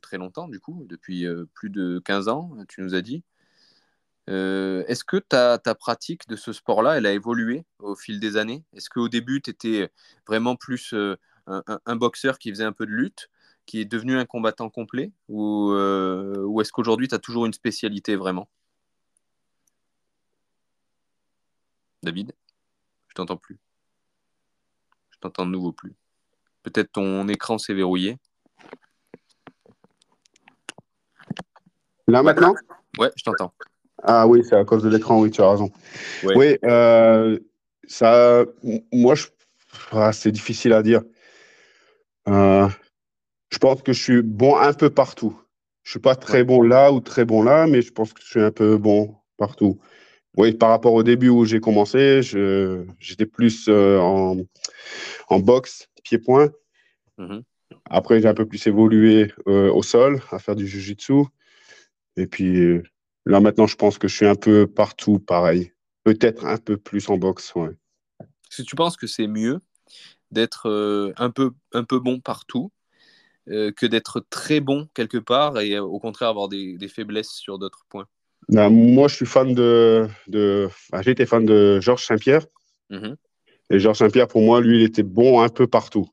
[0.02, 3.24] très longtemps, du coup, depuis plus de 15 ans, tu nous as dit.
[4.28, 8.64] Est-ce que ta, ta, pratique de ce sport-là, elle a évolué au fil des années?
[8.74, 9.90] Est-ce qu'au début, tu étais
[10.28, 10.94] vraiment plus
[11.86, 13.30] un, boxeur qui faisait un peu de lutte,
[13.66, 17.54] qui est devenu un combattant complet Ou, euh, ou est-ce qu'aujourd'hui, tu as toujours une
[17.54, 18.50] spécialité vraiment?
[22.04, 22.34] David?
[23.08, 23.60] Je t'entends plus.
[25.12, 25.96] Je t'entends de nouveau plus.
[26.64, 28.18] Peut-être ton écran s'est verrouillé.
[32.08, 32.56] Là maintenant?
[32.98, 33.54] Ouais, je t'entends.
[34.02, 35.70] Ah oui, c'est à cause de l'écran, oui, tu as raison.
[36.24, 37.38] Oui, euh,
[37.86, 38.46] ça,
[38.92, 39.28] moi, je,
[39.92, 41.02] ah, c'est difficile à dire.
[42.30, 42.70] Euh,
[43.52, 45.40] je pense que je suis bon un peu partout.
[45.84, 48.28] Je suis pas très bon là ou très bon là, mais je pense que je
[48.28, 49.80] suis un peu bon partout.
[50.38, 54.38] Oui, par rapport au début où j'ai commencé, j'étais plus euh, en,
[55.30, 56.50] en, boxe, pied-point.
[57.18, 57.42] Mm-hmm.
[57.90, 61.26] Après, j'ai un peu plus évolué euh, au sol, à faire du jiu-jitsu.
[62.16, 62.80] Et puis
[63.26, 65.74] là, maintenant, je pense que je suis un peu partout pareil.
[66.04, 67.54] Peut-être un peu plus en boxe.
[67.56, 67.70] Ouais.
[68.20, 69.60] Est-ce que tu penses que c'est mieux
[70.32, 72.72] d'être euh, un, peu, un peu bon partout
[73.50, 77.58] euh, que d'être très bon quelque part et euh, au contraire avoir des, faiblesses sur
[77.58, 78.08] d'autres points
[78.50, 80.08] ben, Moi, je suis fan de.
[81.06, 82.46] été fan de Georges Saint-Pierre.
[82.90, 83.16] Mhm.
[83.72, 86.08] Et Georges Saint-Pierre, pour moi, lui, il était bon un peu partout.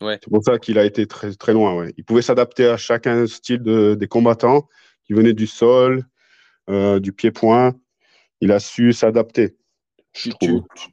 [0.00, 0.18] Ouais.
[0.22, 1.74] C'est pour ça qu'il a été très, très loin.
[1.74, 1.92] Ouais.
[1.96, 4.68] Il pouvait s'adapter à chacun style de, des combattants
[5.04, 6.04] qui venaient du sol,
[6.68, 7.74] du pied-point.
[8.40, 9.56] Il a su s'adapter.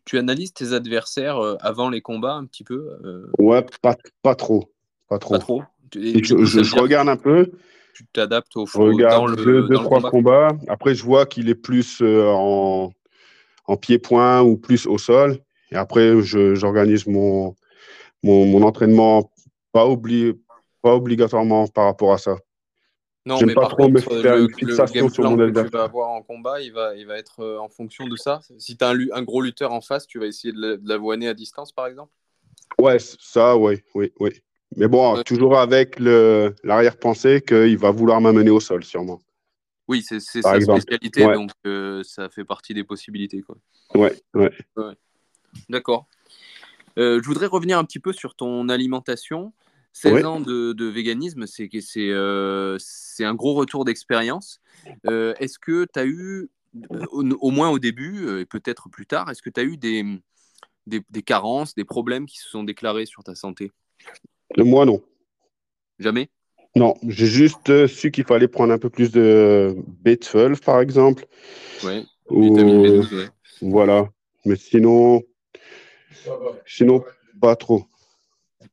[0.06, 4.36] Tu, analyses tes adversaires euh, avant les combats un petit peu euh Ouais, pas, pas
[4.36, 4.72] trop.
[5.08, 5.34] Pas trop.
[5.34, 5.64] Pas trop.
[5.94, 7.52] je, regarde un peu.
[7.94, 8.82] Tu t'adaptes au fond.
[8.82, 10.50] Je regarde deux, trois combats.
[10.68, 12.92] Après, je vois qu'il est plus euh, en,
[13.66, 15.40] en pied-point ou plus au sol.
[15.72, 17.56] Et après, j'organise mon,
[18.24, 19.32] mon, mon, entraînement
[19.72, 19.88] pas,
[20.82, 22.38] pas obligatoirement par rapport à ça.
[23.26, 26.10] Non, mais pas trop me faire le, une fixation sur mon que tu vas avoir
[26.10, 28.42] en combat, il va, il va être euh, en fonction de ça.
[28.58, 31.34] Si tu as un, un, gros lutteur en face, tu vas essayer de l'avoiner à
[31.34, 32.12] distance, par exemple?
[32.78, 34.32] Ouais, ça, oui, oui, oui.
[34.76, 39.22] Mais bon, toujours avec l'arrière-pensée qu'il va vouloir m'amener au sol, sûrement.
[39.88, 43.42] Oui, c'est sa spécialité, donc euh, ça fait partie des possibilités.
[43.42, 43.58] Quoi.
[43.96, 44.52] Ouais, ouais.
[45.70, 46.08] D'accord.
[46.98, 49.54] Euh, je voudrais revenir un petit peu sur ton alimentation.
[49.94, 54.60] 16 ans de, véganisme, c'est euh, c'est un gros retour d'expérience.
[55.06, 56.50] Euh, est-ce que tu as eu,
[56.92, 60.04] euh, au, moins au début, et peut-être plus tard, est-ce que tu as eu des,
[60.88, 63.72] des, carences, des problèmes qui se sont déclarés sur ta santé?
[64.58, 65.02] Moi, non.
[66.00, 66.30] Jamais?
[66.76, 71.28] Non, j'ai juste su qu'il fallait prendre un peu plus de B12, par exemple.
[71.84, 73.30] Oui, vitamine B12,
[73.62, 74.10] Voilà.
[74.46, 75.22] Mais sinon,
[76.66, 77.04] sinon,
[77.40, 77.86] pas trop.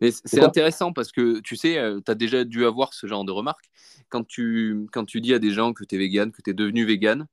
[0.00, 3.32] Mais c'est intéressant parce que tu sais, tu as déjà dû avoir ce genre de
[3.32, 3.70] remarques.
[4.08, 6.54] Quand tu, quand tu dis à des gens que tu es vegan, que tu es
[6.54, 7.26] devenu vegan,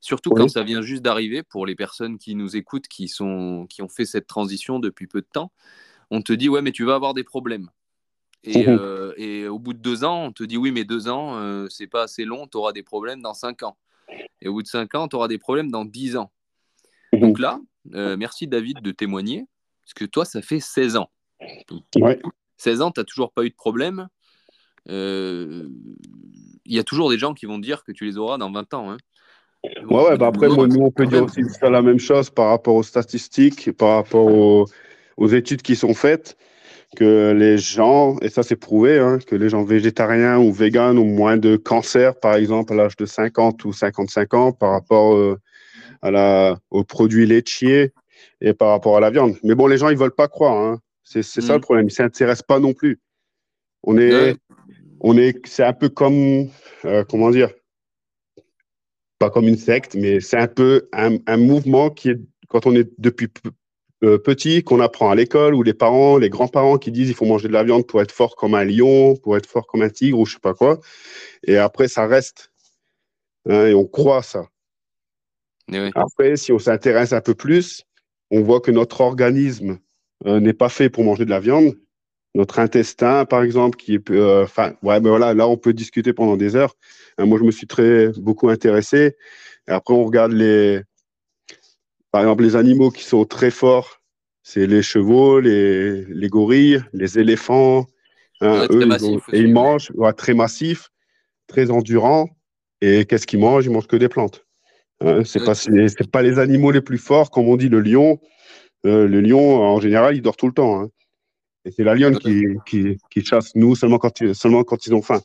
[0.00, 3.82] surtout quand ça vient juste d'arriver, pour les personnes qui nous écoutent, qui, sont, qui
[3.82, 5.52] ont fait cette transition depuis peu de temps,
[6.10, 7.70] on te dit, ouais, mais tu vas avoir des problèmes.
[8.44, 8.78] Et, mmh
[9.16, 12.02] et au bout de deux ans, on te dit, oui, mais deux ans, c'est pas
[12.02, 13.76] assez long, tu auras des problèmes dans cinq ans.
[14.40, 16.30] Et au bout de cinq ans, tu auras des problèmes dans dix ans.
[17.12, 17.60] Mmh Donc là,
[18.16, 19.46] merci David de témoigner,
[19.84, 21.10] parce que toi, ça fait 16 ans.
[21.96, 22.20] Ouais.
[22.58, 24.08] 16 ans, tu n'as toujours pas eu de problème.
[24.88, 25.68] Il
[26.66, 28.90] y a toujours des gens qui vont dire que tu les auras dans 20 ans.
[28.90, 28.96] Hein.
[29.88, 32.82] Ouais, ouais, bah après, nous, on peut dire aussi la même chose par rapport aux
[32.82, 36.36] statistiques, par rapport aux, études qui sont faites,
[36.96, 41.04] que les gens, et ça c'est prouvé, hein, que les gens végétariens ou véganes ont
[41.04, 45.38] moins de cancer, par exemple, à l'âge de 50 ou 55 ans, par rapport euh,
[46.02, 47.92] à la, aux produits laitiers
[48.40, 49.36] et par rapport à la viande.
[49.42, 50.56] Mais bon, les gens, ils veulent pas croire.
[50.56, 50.80] Hein.
[51.06, 51.62] C'est ça le mm.
[51.62, 51.86] problème.
[51.86, 53.00] Ils s'intéressent pas non plus.
[53.84, 54.36] On est,
[55.00, 56.48] on est, c'est un peu comme,
[56.84, 57.52] euh, comment dire,
[59.18, 62.90] pas comme une secte, mais c'est un peu un, mouvement qui est, quand on est
[62.98, 63.28] depuis
[64.02, 67.24] euh, petit, qu'on apprend à l'école, ou les parents, les grands-parents qui disent il faut
[67.24, 69.88] manger de la viande pour être fort comme un lion, pour être fort comme un
[69.88, 70.80] tigre, ou je sais pas quoi.
[71.44, 72.50] Et après, ça reste.
[73.48, 74.48] Hein, et on croit ça.
[75.94, 77.84] Après, si on s'intéresse un peu plus,
[78.32, 79.78] on voit que notre organisme
[80.24, 81.76] euh, n'est pas fait pour manger de la viande.
[82.34, 86.12] Notre intestin, par exemple, qui est, euh, enfin, ouais, mais voilà, là, on peut discuter
[86.12, 86.74] pendant des heures.
[87.18, 89.16] Hein, moi, je me suis très beaucoup intéressé.
[89.68, 90.82] Et après, on regarde les,
[92.10, 94.00] par exemple, les animaux qui sont très forts.
[94.42, 97.86] C'est les chevaux, les, les, gorilles, les éléphants.
[98.40, 100.90] Hein, eux, ils et ils mangent, très massifs,
[101.46, 102.28] très endurants.
[102.80, 103.66] Et qu'est-ce qu'ils mangent?
[103.66, 104.46] Ils mangent que des plantes.
[105.00, 105.54] Hein, c'est pas,
[106.12, 108.20] pas les animaux les plus forts, comme on dit le lion.
[108.84, 110.80] Euh, le lion, en général, il dort tout le temps.
[110.80, 110.90] Hein.
[111.64, 115.02] Et c'est la lionne qui, qui, qui, chasse nous seulement quand, seulement quand ils ont
[115.02, 115.20] faim.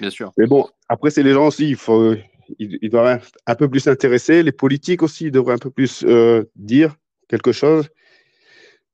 [0.00, 0.32] Bien sûr.
[0.36, 2.14] Mais bon, après, c'est les gens aussi, il faut,
[2.58, 4.42] ils, doivent un peu plus s'intéresser.
[4.42, 6.96] Les politiques aussi devraient un peu plus euh, dire
[7.28, 7.88] quelque chose.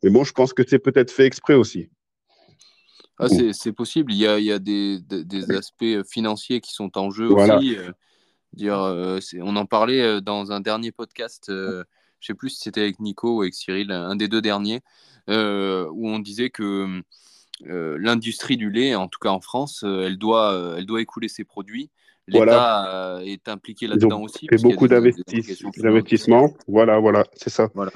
[0.03, 1.91] Mais bon, je pense que c'est peut-être fait exprès aussi.
[3.19, 4.13] Ah, c'est possible.
[4.13, 7.77] Il y a, il y a des, des, aspects financiers qui sont en jeu aussi.
[7.77, 7.91] Euh,
[8.53, 11.51] dire, euh, on en parlait dans un dernier podcast.
[12.21, 14.81] Je ne sais plus si c'était avec Nico ou avec Cyril, un des deux derniers,
[15.29, 17.03] où on disait que
[17.67, 21.01] euh, l'industrie du lait, en tout cas en France, euh, elle, doit, euh, elle doit
[21.01, 21.91] écouler ses produits.
[22.29, 24.47] L'État est impliqué là-dedans aussi.
[24.51, 26.55] fait beaucoup d'investissements.
[26.67, 27.71] Voilà, voilà, c'est ça.
[27.75, 27.91] Voilà.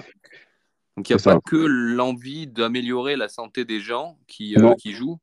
[0.97, 5.19] Donc il n'y a pas que l'envie d'améliorer la santé des gens qui, qui jouent,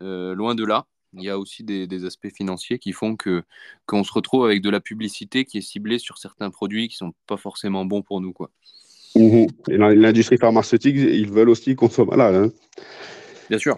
[0.00, 0.86] loin de là.
[1.14, 3.42] Il y a aussi des, aspects financiers qui font que
[3.86, 7.12] qu'on se retrouve avec de la publicité qui est ciblée sur certains produits qui sont
[7.26, 8.50] pas forcément bons pour nous, quoi.
[9.16, 12.34] Mmh l'industrie pharmaceutique, ils veulent aussi qu'on soit malade.
[12.34, 12.52] Hein.
[13.48, 13.76] Bien sûr.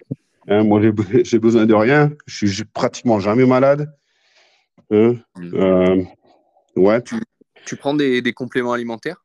[0.49, 2.13] Hein, moi, j'ai besoin de rien.
[2.27, 3.91] Je suis pratiquement jamais malade.
[4.91, 5.55] Hein, mm.
[5.55, 6.05] euh,
[6.77, 7.03] ouais.
[7.65, 9.25] Tu, prends des, compléments alimentaires,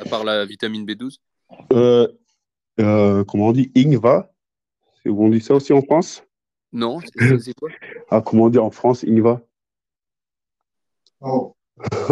[0.00, 1.18] à part la vitamine B12
[1.72, 2.08] euh,
[2.80, 3.70] euh, Comment on dit?
[3.76, 4.32] Ingva?
[5.06, 6.24] On dit ça aussi en France?
[6.72, 7.00] Non,
[7.40, 7.70] c'est quoi?
[8.10, 9.42] Ah, comment on dit en France Ingva?
[11.20, 11.54] Oh.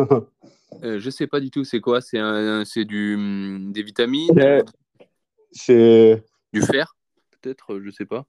[0.83, 2.01] euh, je sais pas du tout, c'est quoi?
[2.01, 4.31] C'est du hum, des vitamines
[5.53, 6.94] C'est du fer
[7.40, 8.27] peut-être, je sais pas.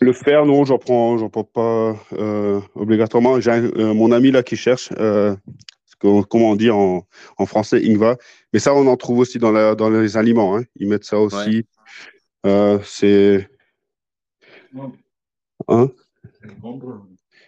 [0.00, 3.40] Le fer, non, j'en prends, j'en prends pas euh, obligatoirement.
[3.40, 5.36] J'ai euh, mon ami là qui cherche, euh,
[6.00, 8.16] comment on dit en, en, français, Ingva.
[8.52, 10.56] Mais ça, on en trouve aussi dans, la, dans les aliments.
[10.56, 10.64] Hein.
[10.76, 11.66] Ils mettent ça aussi.
[12.84, 13.48] c'est.
[15.72, 15.90] Hein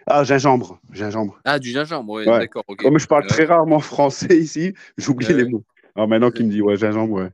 [0.07, 0.81] ah, gingembre.
[0.93, 1.41] gingembre.
[1.45, 2.65] Ah, du gingembre, oui, d'accord.
[2.79, 5.65] Comme je parle très rarement français ici, j'oublie les mots.
[5.95, 7.31] Alors maintenant qu'il me dit, ouais, gingembre,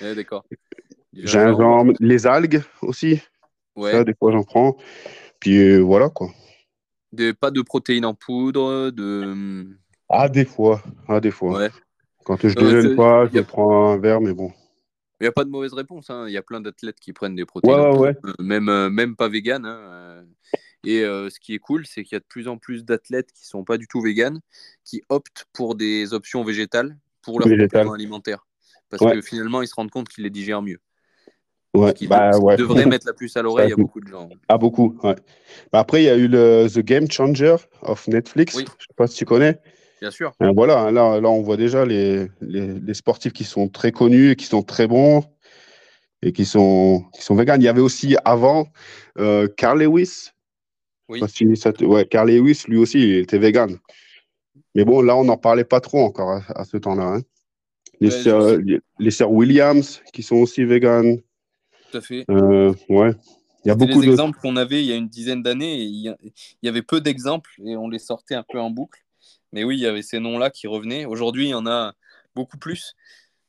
[0.00, 0.14] ouais.
[0.14, 0.44] d'accord.
[1.12, 3.20] Gingembre, les algues aussi.
[3.74, 3.92] Ouais.
[3.92, 4.76] Ça, des fois, j'en prends.
[5.40, 6.30] Puis euh, voilà, quoi.
[7.40, 9.66] pas de protéines en poudre de...
[10.08, 10.82] Ah, des fois.
[11.08, 11.58] Ah, des fois.
[11.58, 11.70] Ouais.
[12.24, 14.52] Quand je ne déjeune pas, je prends un verre, mais bon.
[15.20, 16.10] Il n'y a pas de mauvaise réponse.
[16.10, 16.26] Hein.
[16.28, 17.74] Il y a plein d'athlètes qui prennent des protéines.
[17.74, 18.16] Ouais, ouais.
[18.38, 19.64] Même, euh, même pas vegan.
[19.64, 20.24] Hein.
[20.84, 23.32] Et euh, ce qui est cool, c'est qu'il y a de plus en plus d'athlètes
[23.32, 24.40] qui ne sont pas du tout vegan,
[24.84, 28.46] qui optent pour des options végétales pour leur alimentaire.
[28.90, 30.78] Parce que finalement, ils se rendent compte qu'ils les digèrent mieux.
[31.74, 34.30] Ouais, bah, devrait mettre la puce à l'oreille à beaucoup de gens.
[34.48, 35.16] À beaucoup, ouais.
[35.72, 38.54] Bah, après, il y a eu le The Game Changer of Netflix.
[38.54, 39.58] Je ne sais pas si tu connais.
[40.00, 40.32] Bien sûr.
[40.54, 44.36] voilà, hein, là, là, on voit déjà les, les, sportifs qui sont très connus et
[44.36, 45.24] qui sont très bons
[46.22, 47.62] et qui sont, qui sont véganes.
[47.62, 48.68] Il y avait aussi avant
[49.18, 50.30] euh, Carl Lewis.
[51.08, 51.20] Oui.
[51.82, 53.78] ouais, Carl Lewis, lui aussi, il était vegan.
[54.74, 57.04] Mais bon, là, on n'en parlait pas trop encore à, ce temps-là.
[57.04, 57.22] Hein.
[58.00, 61.18] Les, sœurs, les, Williams, qui sont aussi véganes.
[61.90, 62.24] tout à fait.
[62.28, 63.12] ouais.
[63.64, 65.76] Il y a beaucoup d'exemples qu'on avait il y a une dizaine d'années.
[65.80, 66.14] Il
[66.62, 69.05] y avait peu d'exemples et on les sortait un peu en boucle.
[69.52, 71.04] Mais oui, il y avait ces noms-là qui revenaient.
[71.04, 71.94] Aujourd'hui, il y en a
[72.34, 72.94] beaucoup plus.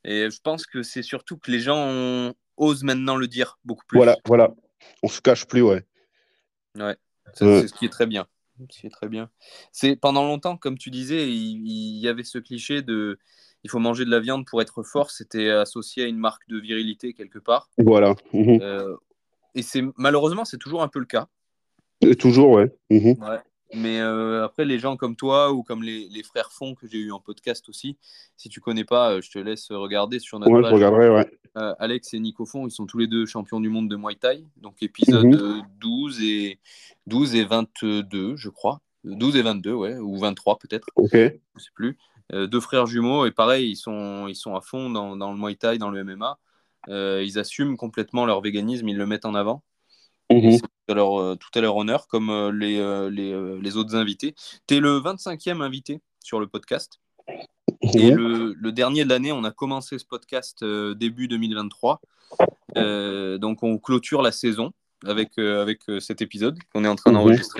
[0.03, 3.97] Et je pense que c'est surtout que les gens osent maintenant le dire beaucoup plus.
[3.97, 4.53] Voilà, voilà.
[5.03, 5.85] On se cache plus, ouais.
[6.75, 6.95] Ouais,
[7.33, 8.27] c'est ce qui est très bien.
[8.69, 9.29] C'est très bien.
[9.71, 13.19] C'est pendant longtemps, comme tu disais, il, y avait ce cliché de
[13.63, 15.11] il faut manger de la viande pour être fort.
[15.11, 17.69] C'était associé à une marque de virilité quelque part.
[17.77, 18.15] Voilà.
[18.33, 18.59] Mhm.
[18.61, 18.95] Euh,
[19.55, 21.27] et c'est malheureusement c'est toujours un peu le cas.
[22.01, 22.71] Et toujours, ouais.
[22.89, 23.15] Mhm.
[23.21, 23.39] ouais.
[23.73, 26.99] Mais euh, après, les gens comme toi ou comme les, les frères Font que j'ai
[26.99, 27.97] eu en podcast aussi,
[28.37, 31.29] si tu connais pas, euh, je te laisse regarder sur notre ouais, Je regarderai, ouais.
[31.57, 34.15] Euh, Alex et Nico Font, ils sont tous les deux champions du monde de Muay
[34.15, 34.43] Thai.
[34.57, 36.25] Donc épisode 12, mhm.
[36.25, 36.59] et,
[37.07, 38.81] 12 et 22, je crois.
[39.03, 40.87] 12 et 22, ouais, ou 23 peut-être.
[40.95, 41.13] Ok.
[41.13, 41.97] Je sais plus.
[42.31, 45.55] deux frères jumeaux, et pareil, ils sont, ils sont à fond dans, dans le Muay
[45.55, 46.37] Thai, dans le MMA.
[46.87, 49.63] ils assument complètement leur véganisme, ils le mettent en avant.
[50.31, 50.57] Mhm.
[50.87, 53.95] Tout, à leur, euh, tout à leur honneur, comme euh, les, euh, les, les, autres
[53.95, 54.35] invités.
[54.67, 56.99] Tu es le 25e invité sur le podcast.
[57.93, 62.01] Et le, le, dernier de l'année, on a commencé ce podcast début 2023.
[63.37, 64.71] donc, on clôture la saison
[65.05, 67.59] avec, avec cet épisode qu'on est en train d'enregistrer.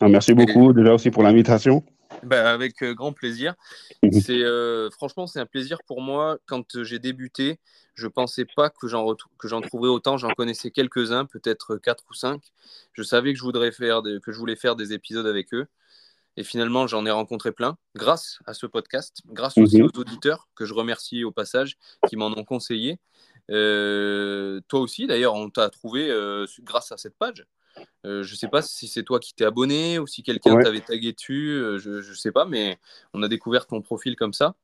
[0.00, 1.84] Ah, merci beaucoup déjà aussi pour l'invitation.
[2.22, 3.54] Bah, avec grand plaisir.
[4.02, 4.12] Mhm.
[4.12, 6.38] C'est franchement c'est un plaisir pour moi.
[6.46, 7.58] Quand j'ai débuté,
[7.94, 10.16] je pensais pas que j'en que j'en trouverais autant.
[10.16, 12.42] J'en connaissais quelques-uns, peut-être quatre ou cinq.
[12.92, 15.66] Je savais que je voudrais faire que je voulais faire des épisodes avec eux.
[16.36, 19.88] Et finalement, j'en ai rencontré plein grâce à ce podcast, grâce aussi mhm.
[19.88, 21.76] aux auditeurs que je remercie au passage,
[22.08, 22.98] qui m'en ont conseillé.
[23.50, 27.46] Euh, toi aussi, d'ailleurs, on t'a trouvé euh, grâce à cette page.
[28.04, 30.80] Euh, je ne sais pas si c'est toi qui t'es abonné ou si quelqu'un t'avait
[30.80, 31.58] tagué dessus.
[31.78, 32.78] je ne sais pas, mais
[33.12, 34.54] on a découvert ton profil comme ça.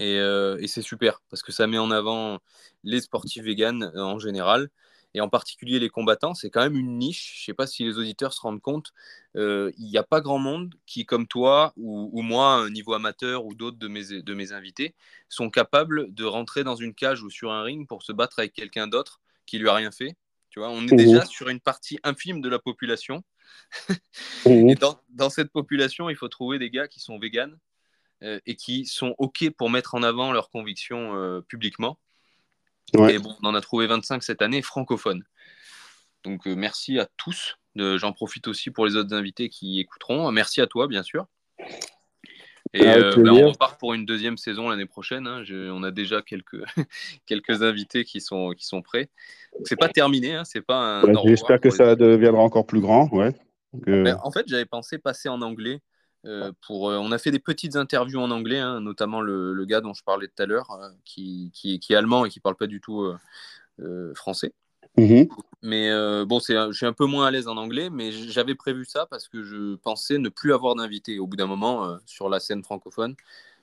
[0.00, 2.40] Euh, et, c'est super parce que ça met en avant
[2.82, 4.70] les sportifs véganes euh, en général
[5.14, 6.34] et en particulier les combattants.
[6.34, 7.34] C'est quand même une niche.
[7.36, 8.92] Je ne sais pas si les auditeurs se rendent compte.
[9.36, 13.46] Euh, il n'y a pas grand monde qui, comme toi ou, moi, un niveau amateur
[13.46, 14.94] ou d'autres de mes, de mes invités,
[15.28, 18.52] sont capables de rentrer dans une cage ou sur un ring pour se battre avec
[18.52, 20.16] quelqu'un d'autre qui lui a rien fait.
[20.54, 23.24] Tu vois, on est déjà sur une partie infime de la population.
[24.46, 27.58] et dans, dans, cette population, il faut trouver des gars qui sont véganes
[28.22, 31.98] euh, et qui sont OK pour mettre en avant leurs convictions euh, publiquement.
[33.08, 35.24] Et bon, on en a trouvé 25 cette année, francophones.
[36.22, 37.56] Donc euh, merci à tous.
[37.74, 40.30] J'en profite aussi pour les autres invités qui écouteront.
[40.30, 41.26] Merci à toi, bien sûr.
[42.76, 45.26] Et ben, on repart pour une deuxième saison l'année prochaine.
[45.28, 45.44] Hein.
[45.50, 46.62] on a déjà quelques,
[47.26, 49.08] quelques invités qui sont, qui sont prêts.
[49.64, 50.44] C'est pas terminé, hein.
[50.44, 51.02] c'est pas.
[51.24, 53.08] J'espère que ça deviendra encore plus grand.
[53.12, 53.32] Ouais.
[53.72, 55.80] Ben, en fait, j'avais pensé passer en anglais
[56.26, 59.80] euh, pour, euh, on a fait des petites interviews en anglais, hein, notamment le, gars
[59.80, 62.66] dont je parlais tout à l'heure, euh, qui, qui, est allemand et qui parle pas
[62.66, 63.12] du tout
[64.14, 64.52] français.
[64.96, 65.28] Mhm.
[65.62, 65.90] Mais
[66.26, 69.28] bon, je suis un peu moins à l'aise en anglais, mais j'avais prévu ça parce
[69.28, 73.14] que je pensais ne plus avoir d'invités au bout d'un moment sur la scène francophone.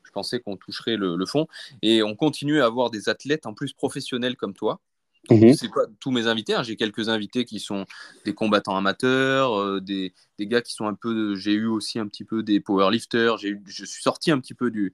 [0.03, 1.47] Je pensais qu'on toucherait le, le, fond.
[1.83, 4.81] Et on continue à avoir des athlètes en plus professionnels comme toi,
[5.29, 5.53] Mhm.
[5.53, 6.53] C'est pas tous mes invités.
[6.53, 6.63] Hein.
[6.63, 7.85] J'ai quelques invités qui sont
[8.25, 11.35] des combattants amateurs, euh, des, des, gars qui sont un peu.
[11.35, 13.37] J'ai eu aussi un petit peu des powerlifters.
[13.37, 14.93] Je suis sorti un petit peu du,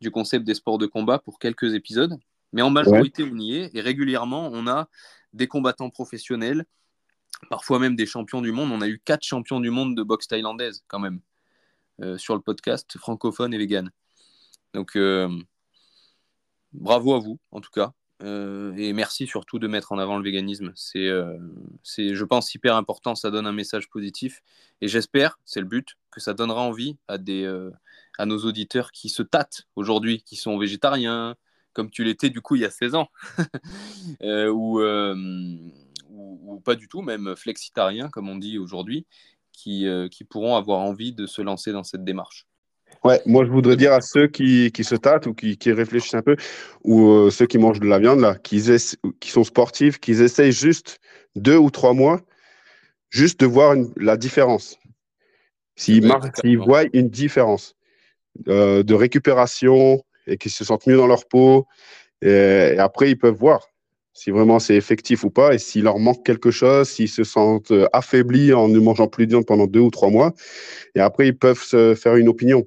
[0.00, 2.18] du, concept des sports de combat pour quelques épisodes.
[2.52, 3.70] Mais en majorité, on y est.
[3.74, 4.88] Et régulièrement, on a
[5.38, 6.66] des combattants professionnels,
[7.48, 8.70] parfois même des champions du monde.
[8.70, 11.20] On a eu quatre champions du monde de boxe thaïlandaise, quand même,
[12.02, 13.90] euh, sur le podcast francophone et vegan.
[14.74, 15.30] Donc, euh,
[16.72, 17.94] bravo à vous, en tout cas.
[18.20, 20.74] Euh, et merci surtout de mettre en avant le véganisme.
[20.96, 21.38] Euh,
[21.84, 23.14] c'est, je pense, hyper important.
[23.14, 24.42] Ça donne un message positif.
[24.80, 27.46] Et j'espère, c'est le but, que ça donnera envie à, des,
[28.18, 31.36] à nos auditeurs qui se tâtent aujourd'hui, qui sont végétariens,
[31.78, 33.08] comme tu l'étais du coup il y a 16 ans,
[34.20, 34.80] ou,
[36.10, 39.06] ou, pas du tout, même flexitariens, comme on dit aujourd'hui,
[39.52, 42.48] qui, qui pourront avoir envie de se lancer dans cette démarche.
[43.04, 46.14] Ouais, moi je voudrais dire à ceux qui, qui se tâtent ou qui, qui, réfléchissent
[46.14, 46.36] un peu,
[46.82, 48.60] ou euh, ceux qui mangent de la viande, là, qui,
[49.20, 50.98] qui sont sportifs, qu'ils essayent juste
[51.36, 52.20] deux ou trois mois,
[53.10, 54.78] juste de voir la différence.
[55.76, 56.04] S'ils
[56.58, 57.76] voient une différence
[58.48, 61.66] euh, de récupération et qu'ils se sentent mieux dans leur peau,
[62.22, 63.68] et, après ils peuvent voir
[64.12, 67.70] si vraiment c'est effectif ou pas, et s'il leur manque quelque chose, s'ils se sentent
[67.70, 70.32] euh, affaiblis en ne mangeant plus de viande pendant deux ou trois mois,
[70.94, 72.66] et après ils peuvent se faire une opinion.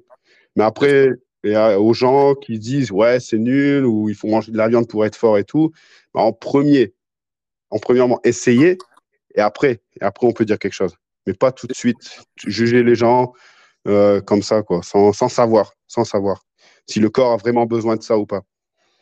[0.56, 1.10] Mais après,
[1.44, 5.04] aux gens qui disent ouais, c'est nul ou il faut manger de la viande pour
[5.04, 5.72] être fort et tout.
[6.14, 6.94] Bah, en premier,
[7.70, 8.78] en premièrement, essayer
[9.34, 10.96] et après, après, on peut dire quelque chose.
[11.26, 13.32] Mais pas tout de suite juger les gens
[13.88, 16.42] euh, comme ça, quoi, sans, savoir, sans savoir
[16.86, 18.42] si le corps a vraiment besoin de ça ou pas.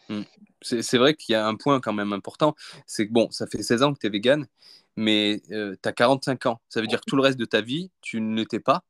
[0.08, 0.22] Hmm.
[0.62, 2.54] C'est vrai qu'il y a un point quand même important,
[2.86, 4.46] c'est que bon, ça fait 16 ans que tu es vegan,
[4.96, 6.60] mais tu as 45 ans.
[6.68, 8.82] Ça veut dire que tout le reste de ta vie, tu ne l'étais pas.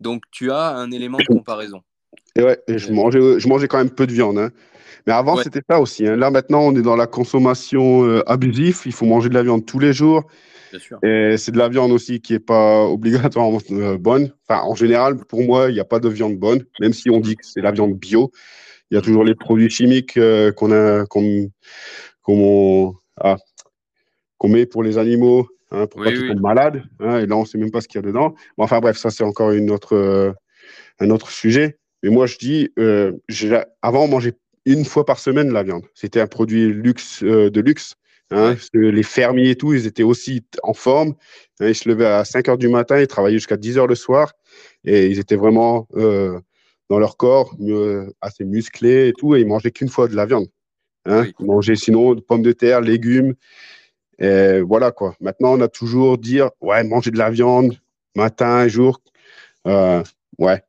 [0.00, 1.82] Donc tu as un élément de comparaison.
[2.34, 4.38] Et ouais, je, mangeais, je mangeais quand même peu de viande.
[4.38, 4.50] Hein.
[5.06, 6.06] Mais avant, c'était ça aussi.
[6.06, 6.16] Hein.
[6.16, 8.82] Là, maintenant, on est dans la consommation euh, abusive.
[8.86, 10.24] Il faut manger de la viande tous les jours.
[11.02, 14.32] Et c'est de la viande aussi qui n'est pas obligatoirement euh, bonne.
[14.48, 17.20] Enfin, en général, pour moi, il n'y a pas de viande bonne, même si on
[17.20, 18.30] dit que c'est la viande bio.
[18.90, 23.36] Il y a toujours les produits chimiques euh, qu'on a, qu'on, ah,
[24.38, 26.82] qu'on met pour les animaux, hein, pour pas qu'ils tombent malades.
[27.00, 28.34] Hein, et là, on ne sait même pas ce qu'il y a dedans.
[28.58, 30.34] enfin bref, ça c'est encore une autre,
[31.00, 31.78] un autre sujet.
[32.02, 33.12] Mais moi, je dis, euh,
[33.82, 35.84] avant, on mangeait une fois par semaine la viande.
[35.94, 37.94] C'était un produit luxe, euh, de luxe.
[38.32, 41.14] Hein, les fermiers et tout, ils étaient aussi en forme.
[41.60, 43.94] Hein, ils se levaient à 5 heures du matin, ils travaillaient jusqu'à 10 heures le
[43.94, 44.32] soir.
[44.84, 46.40] Et ils étaient vraiment euh,
[46.90, 47.54] dans leur corps,
[48.20, 49.36] assez musclés et tout.
[49.36, 50.46] Et ils mangeaient qu'une fois de la viande.
[51.04, 51.26] Hein.
[51.38, 53.34] Ils mangeaient sinon pommes de terre, légumes.
[54.18, 55.14] Et voilà quoi.
[55.20, 57.78] Maintenant, on a toujours dire, ouais, manger de la viande
[58.16, 59.00] matin et jour.
[59.64, 60.62] ouais,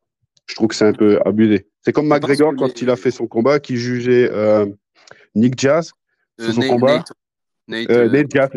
[0.47, 1.67] je trouve que c'est un peu abusé.
[1.81, 4.65] C'est comme McGregor quand il a fait son combat, qui jugeait euh,
[5.35, 5.93] Nick Jazz
[6.39, 6.97] sur son combat.
[6.97, 7.13] Nate,
[7.71, 8.49] euh, euh, Jazz,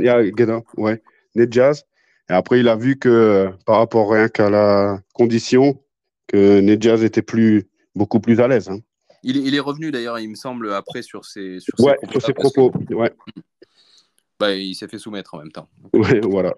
[0.77, 1.03] ouais.
[1.35, 1.85] Nate Jazz.
[2.29, 5.81] Et après, il a vu que par rapport rien qu'à la condition,
[6.29, 8.69] que Nate Jazz était plus, beaucoup plus à l'aise.
[8.69, 8.79] Hein.
[9.23, 12.73] Il, est revenu d'ailleurs, il me semble, après sur ses, sur ouais, sur ses propos.
[12.91, 13.13] Ouais.
[14.39, 15.69] Bah, il s'est fait soumettre en même temps.
[15.93, 16.55] Ouais, voilà.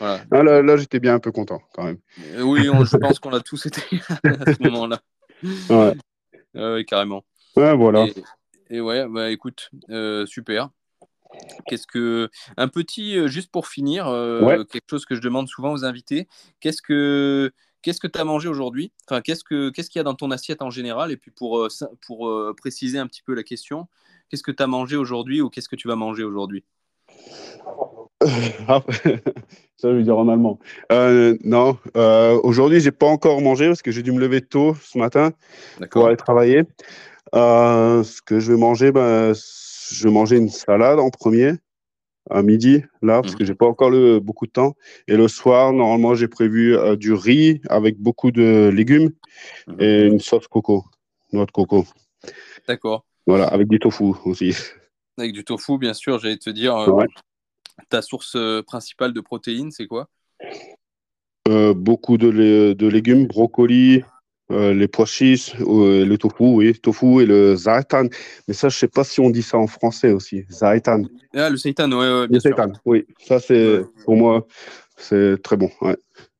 [0.00, 1.98] Ah, là, j'étais bien un peu content quand même.
[2.34, 3.80] Euh, oui, je pense qu'on a tous été
[4.24, 5.00] à ce moment-là.
[5.70, 6.84] Ouais.
[6.84, 7.24] carrément.
[7.56, 8.06] Ouais, voilà.
[8.70, 10.68] Et, ouais, bah écoute, euh, super.
[11.66, 14.06] Qu'est-ce que un petit euh, juste pour finir
[14.70, 16.28] quelque chose que je demande souvent aux invités.
[16.60, 17.52] Qu'est-ce que
[17.82, 18.92] qu'est-ce que tu as mangé aujourd'hui?
[19.08, 21.12] Enfin, qu'est-ce que qu'est-ce qu'il y a dans ton assiette en général?
[21.12, 21.68] Et puis pour
[22.06, 23.88] pour préciser un petit peu la question,
[24.28, 26.64] qu'est-ce que tu as mangé aujourd'hui ou qu'est-ce que tu vas manger aujourd'hui?
[29.80, 30.58] Ça, je vais dire en allemand.
[30.90, 34.74] Euh, non, euh, aujourd'hui, j'ai pas encore mangé parce que j'ai dû me lever tôt
[34.82, 35.30] ce matin
[35.90, 36.64] pour aller travailler.
[37.34, 39.32] Euh, ce que je vais manger, ben,
[39.90, 41.54] je manger une salade en premier
[42.30, 43.46] à midi, là, parce que mhm.
[43.46, 44.74] j'ai pas encore le, beaucoup de temps.
[45.06, 49.12] Et le soir, normalement, j'ai prévu euh, du riz avec beaucoup de légumes
[49.66, 49.76] mhm.
[49.80, 50.84] et une sauce coco,
[51.32, 51.86] noix de coco.
[52.66, 53.04] D'accord.
[53.26, 54.54] Voilà, avec du tofu aussi.
[55.16, 56.76] Avec du tofu, bien sûr, j'allais te dire.
[57.90, 60.08] Ta source euh, principale de protéines, c'est quoi?
[61.48, 64.02] Euh, Beaucoup de, légumes, brocolis,
[64.50, 68.04] euh, les pois chiches, le tofu, oui, tofu et le zaitan.
[68.46, 71.02] Mais ça, je ne sais pas si on dit ça en français aussi, zaitan.
[71.34, 72.56] Ah, le seitan, oui, bien sûr.
[72.84, 73.06] oui.
[73.18, 74.46] Ça, c'est pour moi,
[74.96, 75.70] c'est très bon.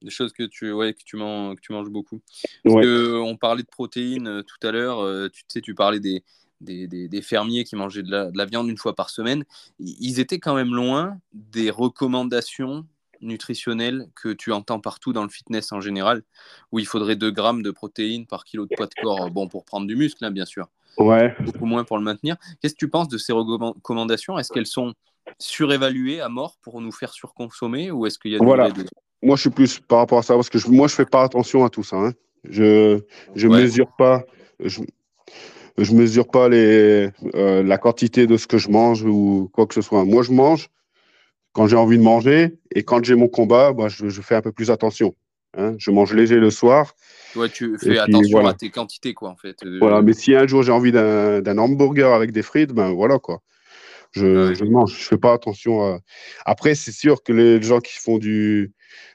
[0.01, 2.21] Des choses que tu, ouais, que tu, manges, que tu manges beaucoup.
[2.65, 5.31] Parce on parlait de protéines tout à l'heure.
[5.31, 6.23] tu sais, tu parlais des,
[6.61, 9.45] des, fermiers qui mangeaient de la, viande une fois par semaine,
[9.79, 12.87] ils étaient quand même loin des recommandations
[13.21, 16.23] nutritionnelles que tu entends partout dans le fitness en général,
[16.73, 19.65] où il faudrait 2 grammes de protéines par kilo de poids de corps, bon, pour
[19.65, 20.69] prendre du muscle, hein, bien sûr.
[20.99, 21.35] Ouais.
[21.41, 22.37] Beaucoup moins pour le maintenir.
[22.61, 24.95] Qu'est-ce que tu penses de ces recommandations Est-ce qu'elles sont
[25.39, 28.71] surévaluées à mort pour nous faire surconsommer ou est-ce qu'il y a voilà.
[29.23, 31.23] Moi, je suis plus par rapport à ça parce que je, moi, je fais pas
[31.23, 31.97] attention à tout ça.
[31.97, 32.13] Hein.
[32.45, 33.01] Je
[33.35, 34.25] je mesure pas.
[34.61, 34.81] Je,
[35.77, 39.75] je mesure pas les, euh, la quantité de ce que je mange ou quoi que
[39.75, 40.05] ce soit.
[40.05, 40.69] Moi, je mange
[41.59, 44.53] quand j'ai envie de manger et quand j'ai mon combat, bah, je, fais un peu
[44.53, 45.17] plus attention.
[45.57, 45.75] Hein.
[45.77, 46.95] Je mange léger le soir.
[47.35, 49.57] Ouais, tu fais attention à tes quantités, quoi, en fait.
[49.65, 49.79] Euh.
[49.81, 53.43] Voilà, mais si un jour j'ai envie d'un hamburger avec des frites, ben voilà, quoi.
[54.13, 55.99] Je, je mange, je fais pas attention à...
[56.47, 58.73] Après, c'est sûr que les gens qui font du,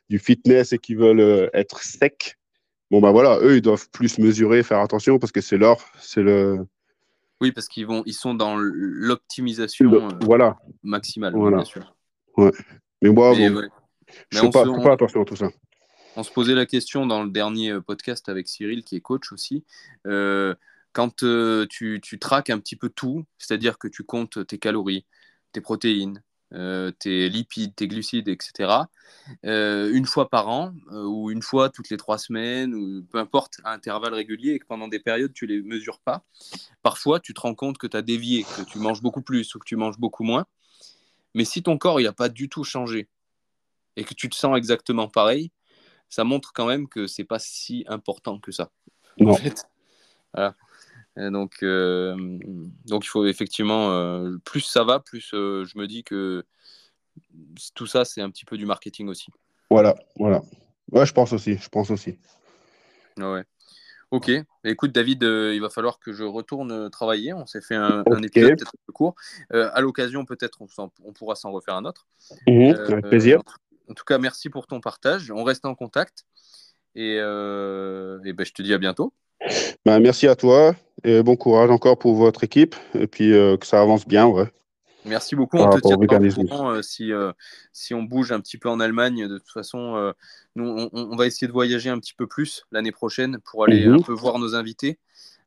[0.10, 2.36] du fitness et qui veulent euh, être secs,
[2.92, 6.22] bon bah voilà, eux ils doivent plus mesurer, faire attention parce que c'est leur, c'est
[6.22, 6.58] le.
[7.40, 10.58] Oui, parce qu'ils vont, ils sont dans l'optimisation euh, voilà.
[10.84, 11.96] maximale, bien sûr.
[12.38, 12.52] Ouais.
[13.02, 15.50] Mais moi, bon, je ne fais, pas, attention à tout ça?
[16.16, 19.32] On se posait la question dans le dernier euh, podcast avec Cyril, qui est coach
[19.32, 19.64] aussi.
[20.06, 20.54] Euh,
[20.94, 21.24] quand
[21.70, 25.06] tu, tu, traques un petit peu tout, c'est-à-dire que tu comptes tes calories,
[25.52, 26.22] tes protéines,
[26.54, 28.70] euh, tes lipides, tes glucides, etc.,
[29.44, 33.18] euh, une fois par an euh, ou une fois toutes les trois semaines, ou peu
[33.18, 36.24] importe, à intervalles réguliers, et que pendant des périodes, tu ne les mesures pas,
[36.84, 39.60] parfois, tu te rends compte que tu as dévié, que tu manges beaucoup plus ou
[39.60, 40.46] que tu manges beaucoup moins.
[41.34, 43.08] Mais si ton corps n'a pas du tout changé
[43.96, 45.52] et que tu te sens exactement pareil,
[46.10, 48.72] ça montre quand même que c'est pas si important que ça.
[49.20, 49.66] En fait.
[50.34, 50.56] Voilà
[51.18, 52.16] donc, euh,
[52.86, 56.46] donc il faut effectivement, euh, plus ça va, plus euh, je me dis que
[57.76, 59.28] tout ça, c'est un petit peu du marketing aussi.
[59.70, 60.42] Voilà, voilà.
[60.92, 62.18] Ouais, je pense aussi, je pense aussi.
[63.18, 63.44] Ouais.
[64.14, 64.32] Ok.
[64.64, 67.34] Écoute, David, il va falloir que je retourne travailler.
[67.34, 69.16] On s'est fait un, épisode peut-être un peu court.
[69.50, 72.08] à l'occasion, peut-être, on, pourra s'en refaire un autre.
[72.48, 73.42] Mhm, avec plaisir.
[73.90, 75.32] En tout cas, merci pour ton partage.
[75.32, 76.26] On reste en contact.
[76.94, 79.14] Et, ben, je te dis à bientôt.
[79.84, 83.82] Ben, merci à toi et bon courage encore pour votre équipe et puis que ça
[83.82, 84.28] avance bien.
[84.28, 84.46] Ouais.
[85.06, 85.58] Merci beaucoup.
[85.58, 87.32] on te tient au courant euh, si, euh,
[87.72, 89.28] si on bouge un petit peu en Allemagne.
[89.28, 90.12] De toute façon, euh,
[90.56, 93.96] nous, on, va essayer de voyager un petit peu plus l'année prochaine pour aller mhm.
[93.96, 95.00] un peu voir nos invités.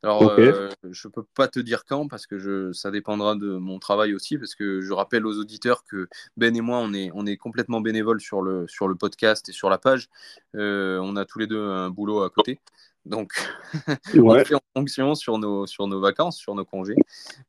[0.02, 3.78] Alors, je ne peux pas te dire quand parce que je, ça dépendra de mon
[3.78, 4.38] travail aussi.
[4.38, 7.80] Parce que je rappelle aux auditeurs que Ben et moi, on est, on est complètement
[7.80, 10.09] bénévoles sur le, sur le podcast et sur la page.
[10.54, 12.61] on a tous les deux un boulot à côté.
[13.07, 13.32] Donc,
[14.14, 16.96] on fait en fonction sur nos, sur nos vacances, sur nos congés,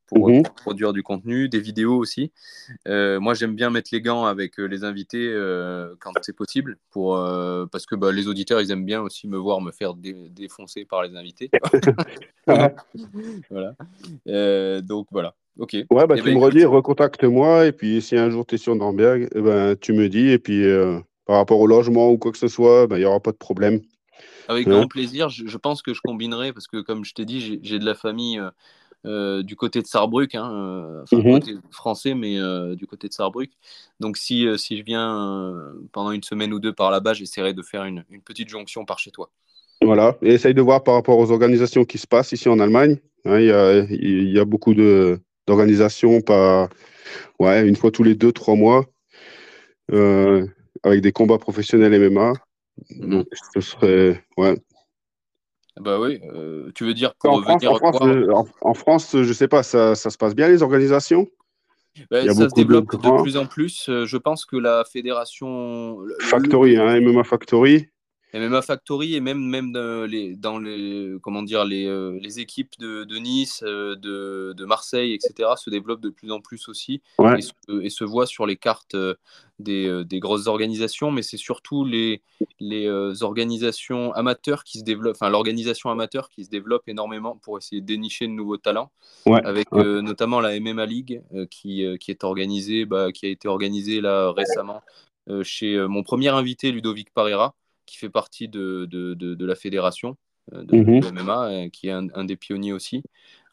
[0.05, 0.43] pour, mhm.
[0.43, 2.32] produire du contenu, des vidéos aussi.
[2.88, 6.78] Euh, moi, j'aime bien mettre les gants avec euh, les invités euh, quand c'est possible,
[6.91, 7.16] pour,
[7.72, 11.03] parce que bah, les auditeurs, ils aiment bien aussi me voir me faire défoncer par
[11.03, 11.49] les invités.
[13.49, 13.74] voilà.
[14.82, 15.34] donc, voilà.
[15.60, 15.74] Ok.
[15.74, 18.58] Ouais, bah, eh tu ben, me redis, recontacte-moi, et puis si un jour tu es
[18.60, 20.64] sur Nürnberg, eh ben, tu me dis, et puis
[21.26, 23.38] par rapport au logement ou quoi que ce soit, ben, il n'y aura pas de
[23.38, 23.82] problème.
[24.48, 25.30] Avec grand plaisir.
[25.30, 28.39] Je, pense que je combinerai parce que, comme je t'ai dit, j'ai de la famille
[28.39, 28.50] euh,
[29.06, 31.39] euh, du côté de Sarrebruck, hein, euh, enfin, mhm.
[31.39, 32.38] côté français, mais
[32.76, 33.50] du côté de Sarrebruck.
[34.00, 37.84] Donc, si, si je viens pendant une semaine ou deux par là-bas, j'essaierai de faire
[37.84, 39.30] une, une, petite jonction par chez toi.
[39.82, 42.98] Voilà, et essaye de voir par rapport aux organisations qui se passent ici en Allemagne.
[43.26, 46.70] Hein, il y, a, y, a, beaucoup d'organisations, pas
[47.39, 48.86] ouais, une fois tous les deux, trois mois,
[49.91, 52.34] avec des combats professionnels MMA.
[52.92, 54.24] Donc, ce serait.
[54.38, 54.58] Ouais.
[55.80, 59.34] Bah oui, euh, tu veux dire pour en France, en France, je, en, France, je
[59.34, 61.28] sais pas, ça, ça, se passe bien les organisations?
[62.10, 63.90] Bah, Ça se développe de, plus en plus.
[63.90, 66.00] Euh, je pense que la fédération.
[66.22, 67.90] Factory, hein, MMA Factory.
[68.34, 72.78] MMA Factory et même, même dans, les, dans les, comment dire, les, euh, les équipes
[72.80, 77.02] de, de Nice, de, de, Marseille, etc., se développent de plus en plus aussi
[77.38, 77.52] et, se,
[77.82, 78.96] et, se, voient sur les cartes
[79.60, 82.22] des, euh, des, grosses organisations, mais c'est surtout les,
[82.60, 87.58] les euh, organisations amateurs qui se développent, enfin l'organisation amateur qui se développe énormément pour
[87.58, 88.92] essayer de dénicher de nouveaux talents,
[89.26, 94.02] avec euh, notamment la MMA League qui, qui, est organisée, bah, qui a été organisée
[94.02, 94.82] là récemment
[95.44, 97.54] chez mon premier invité Ludovic Parera,
[97.88, 100.18] qui fait partie de, de, de, la fédération
[100.52, 101.72] de, MMA, mhm.
[101.72, 103.02] qui est un, un, des pionniers aussi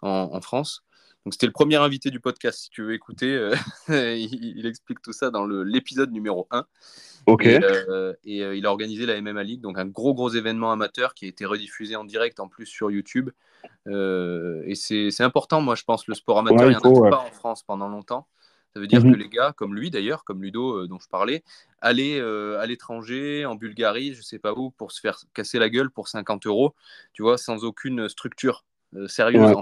[0.02, 0.84] en, en France.
[1.24, 3.34] Donc c'était le premier invité du podcast, si tu veux écouter.
[3.34, 3.54] Euh,
[3.88, 6.66] il, explique tout ça dans l'épisode numéro 1.
[7.26, 7.46] Ok.
[7.46, 11.14] Et, euh, euh, il a organisé la MMA League, donc un gros gros événement amateur
[11.14, 13.30] qui a été rediffusé en direct en plus sur YouTube.
[13.86, 17.32] et c'est important, moi je pense, le sport amateur, il n'y en a pas en
[17.32, 18.26] France pendant longtemps.
[18.74, 19.12] Ça veut dire mhm.
[19.12, 21.44] que les gars, comme lui d'ailleurs, comme Ludo dont je parlais,
[21.80, 25.90] allaient à l'étranger, en Bulgarie, je sais pas où, pour se faire casser la gueule
[25.90, 26.74] pour 50 euros,
[27.12, 28.64] tu vois, sans aucune structure
[29.06, 29.54] sérieuse.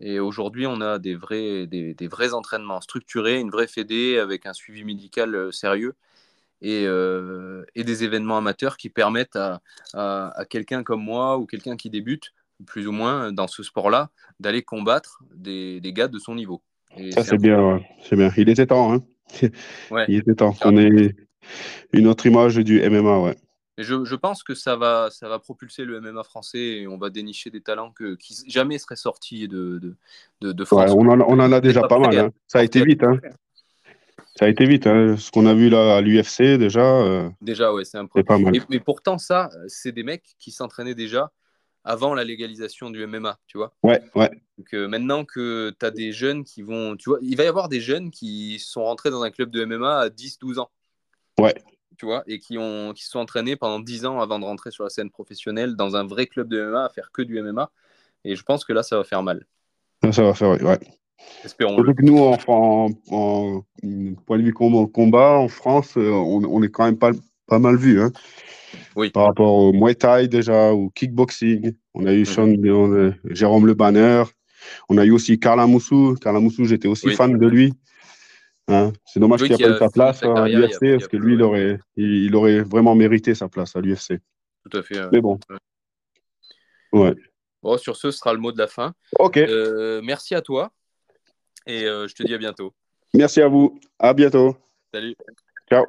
[0.00, 4.52] Et aujourd'hui, on a des vrais, des, vrais entraînements structurés, une vraie fédé avec un
[4.52, 5.94] suivi médical euh, sérieux
[6.62, 9.60] et, euh, et, des événements amateurs qui permettent à,
[9.94, 12.32] à, quelqu'un comme moi ou quelqu'un qui débute,
[12.66, 16.62] plus ou moins dans ce sport-là, d'aller combattre des, des, gars de son niveau.
[17.10, 18.30] Ça, c'est bien, c'est bien.
[18.36, 19.02] Il était temps, hein
[20.08, 21.14] Il était temps qu'on ait
[21.92, 23.36] une autre image du MMA, ouais
[23.78, 27.50] je, pense que ça va, ça va propulser le MMA français et on va dénicher
[27.50, 29.80] des talents que, qui jamais seraient sortis de,
[30.40, 30.90] de, de, France.
[30.94, 32.18] on, en, on, en, a déjà pas, mal.
[32.18, 32.30] Hein.
[32.46, 33.04] Ça a été vite.
[33.04, 33.18] Hein.
[34.34, 34.86] Ça a été vite.
[34.86, 35.16] Hein.
[35.16, 36.84] Ce qu'on a vu là à l'UFC, déjà.
[36.84, 38.22] Euh, déjà, ouais, c'est un peu.
[38.24, 38.52] Pas mal.
[38.68, 41.30] mais pourtant, ça, c'est des mecs qui s'entraînaient déjà
[41.88, 43.74] avant la légalisation du MMA, tu vois.
[43.82, 44.30] Ouais, ouais.
[44.58, 46.96] Donc, euh, maintenant que tu as des jeunes qui vont.
[46.96, 49.64] Tu vois, il va y avoir des jeunes qui sont rentrés dans un club de
[49.64, 50.70] MMA à 10-12 ans.
[51.40, 51.54] Ouais
[51.98, 54.70] tu vois, et qui, ont, qui se sont entraînés pendant 10 ans avant de rentrer
[54.70, 57.70] sur la scène professionnelle dans un vrai club de MMA à faire que du MMA.
[58.24, 59.44] Et je pense que là, ça va faire mal.
[60.12, 60.78] Ça va faire, ouais.
[61.44, 61.92] Espérons-le.
[62.02, 63.64] nous, en, en, en,
[64.26, 67.10] point de vue combat, en France, euh, on, on est quand même pas,
[67.48, 68.00] pas mal vu.
[68.00, 68.12] Hein.
[68.98, 69.10] Oui.
[69.10, 71.72] Par rapport au Muay Thai déjà, au kickboxing.
[71.94, 73.14] On a eu mhm.
[73.30, 74.24] Jérôme Le Banner.
[74.88, 76.16] On a eu aussi Carla Moussou.
[76.20, 77.72] Carla Moussou, j'étais aussi fan de lui.
[78.66, 81.42] Hein, c'est dommage qu'il n'ait pas eu sa place à l'UFC parce que lui, il
[81.42, 84.18] aurait, il, aurait vraiment mérité sa place à l'UFC.
[84.68, 85.00] Tout à fait.
[85.12, 85.38] Mais bon.
[86.92, 87.14] Ouais.
[87.62, 88.94] Bon, sur ce, ce sera le mot de la fin.
[89.20, 89.36] Ok.
[89.36, 90.72] Euh, merci à toi
[91.66, 92.74] et euh, je te dis à bientôt.
[93.14, 93.78] Merci à vous.
[94.00, 94.56] À bientôt.
[94.92, 95.14] Salut.
[95.70, 95.86] Ciao.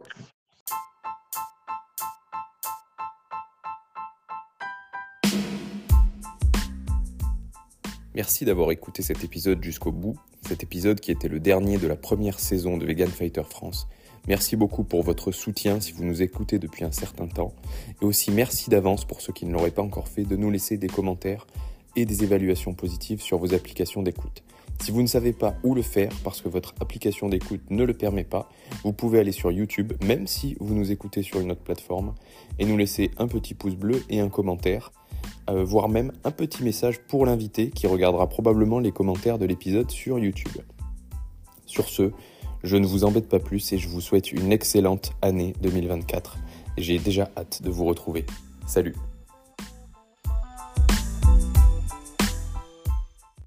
[8.20, 11.96] Merci d'avoir écouté cet épisode jusqu'au bout, cet épisode qui était le dernier de la
[11.96, 13.88] première saison de Vegan Fighter France.
[14.28, 17.54] Merci beaucoup pour votre soutien si vous nous écoutez depuis un certain temps.
[18.02, 20.76] Et aussi merci d'avance pour ceux qui ne l'auraient pas encore fait de nous laisser
[20.76, 21.48] des commentaires
[21.96, 24.44] et des évaluations positives sur vos applications d'écoute.
[24.82, 27.94] Si vous ne savez pas où le faire parce que votre application d'écoute ne le
[27.94, 28.50] permet pas,
[28.84, 32.16] vous pouvez aller sur YouTube, même si vous nous écoutez sur une autre plateforme,
[32.60, 34.92] et nous laisser un petit pouce bleu et un commentaire,
[35.50, 39.90] euh, voire même un petit message pour l'invité qui regardera probablement les commentaires de l'épisode
[39.90, 40.52] sur YouTube.
[41.66, 42.12] Sur ce,
[42.64, 46.38] je ne vous embête pas plus et je vous souhaite une excellente année 2024.
[46.78, 48.26] J'ai déjà hâte de vous retrouver.
[48.68, 48.96] Salut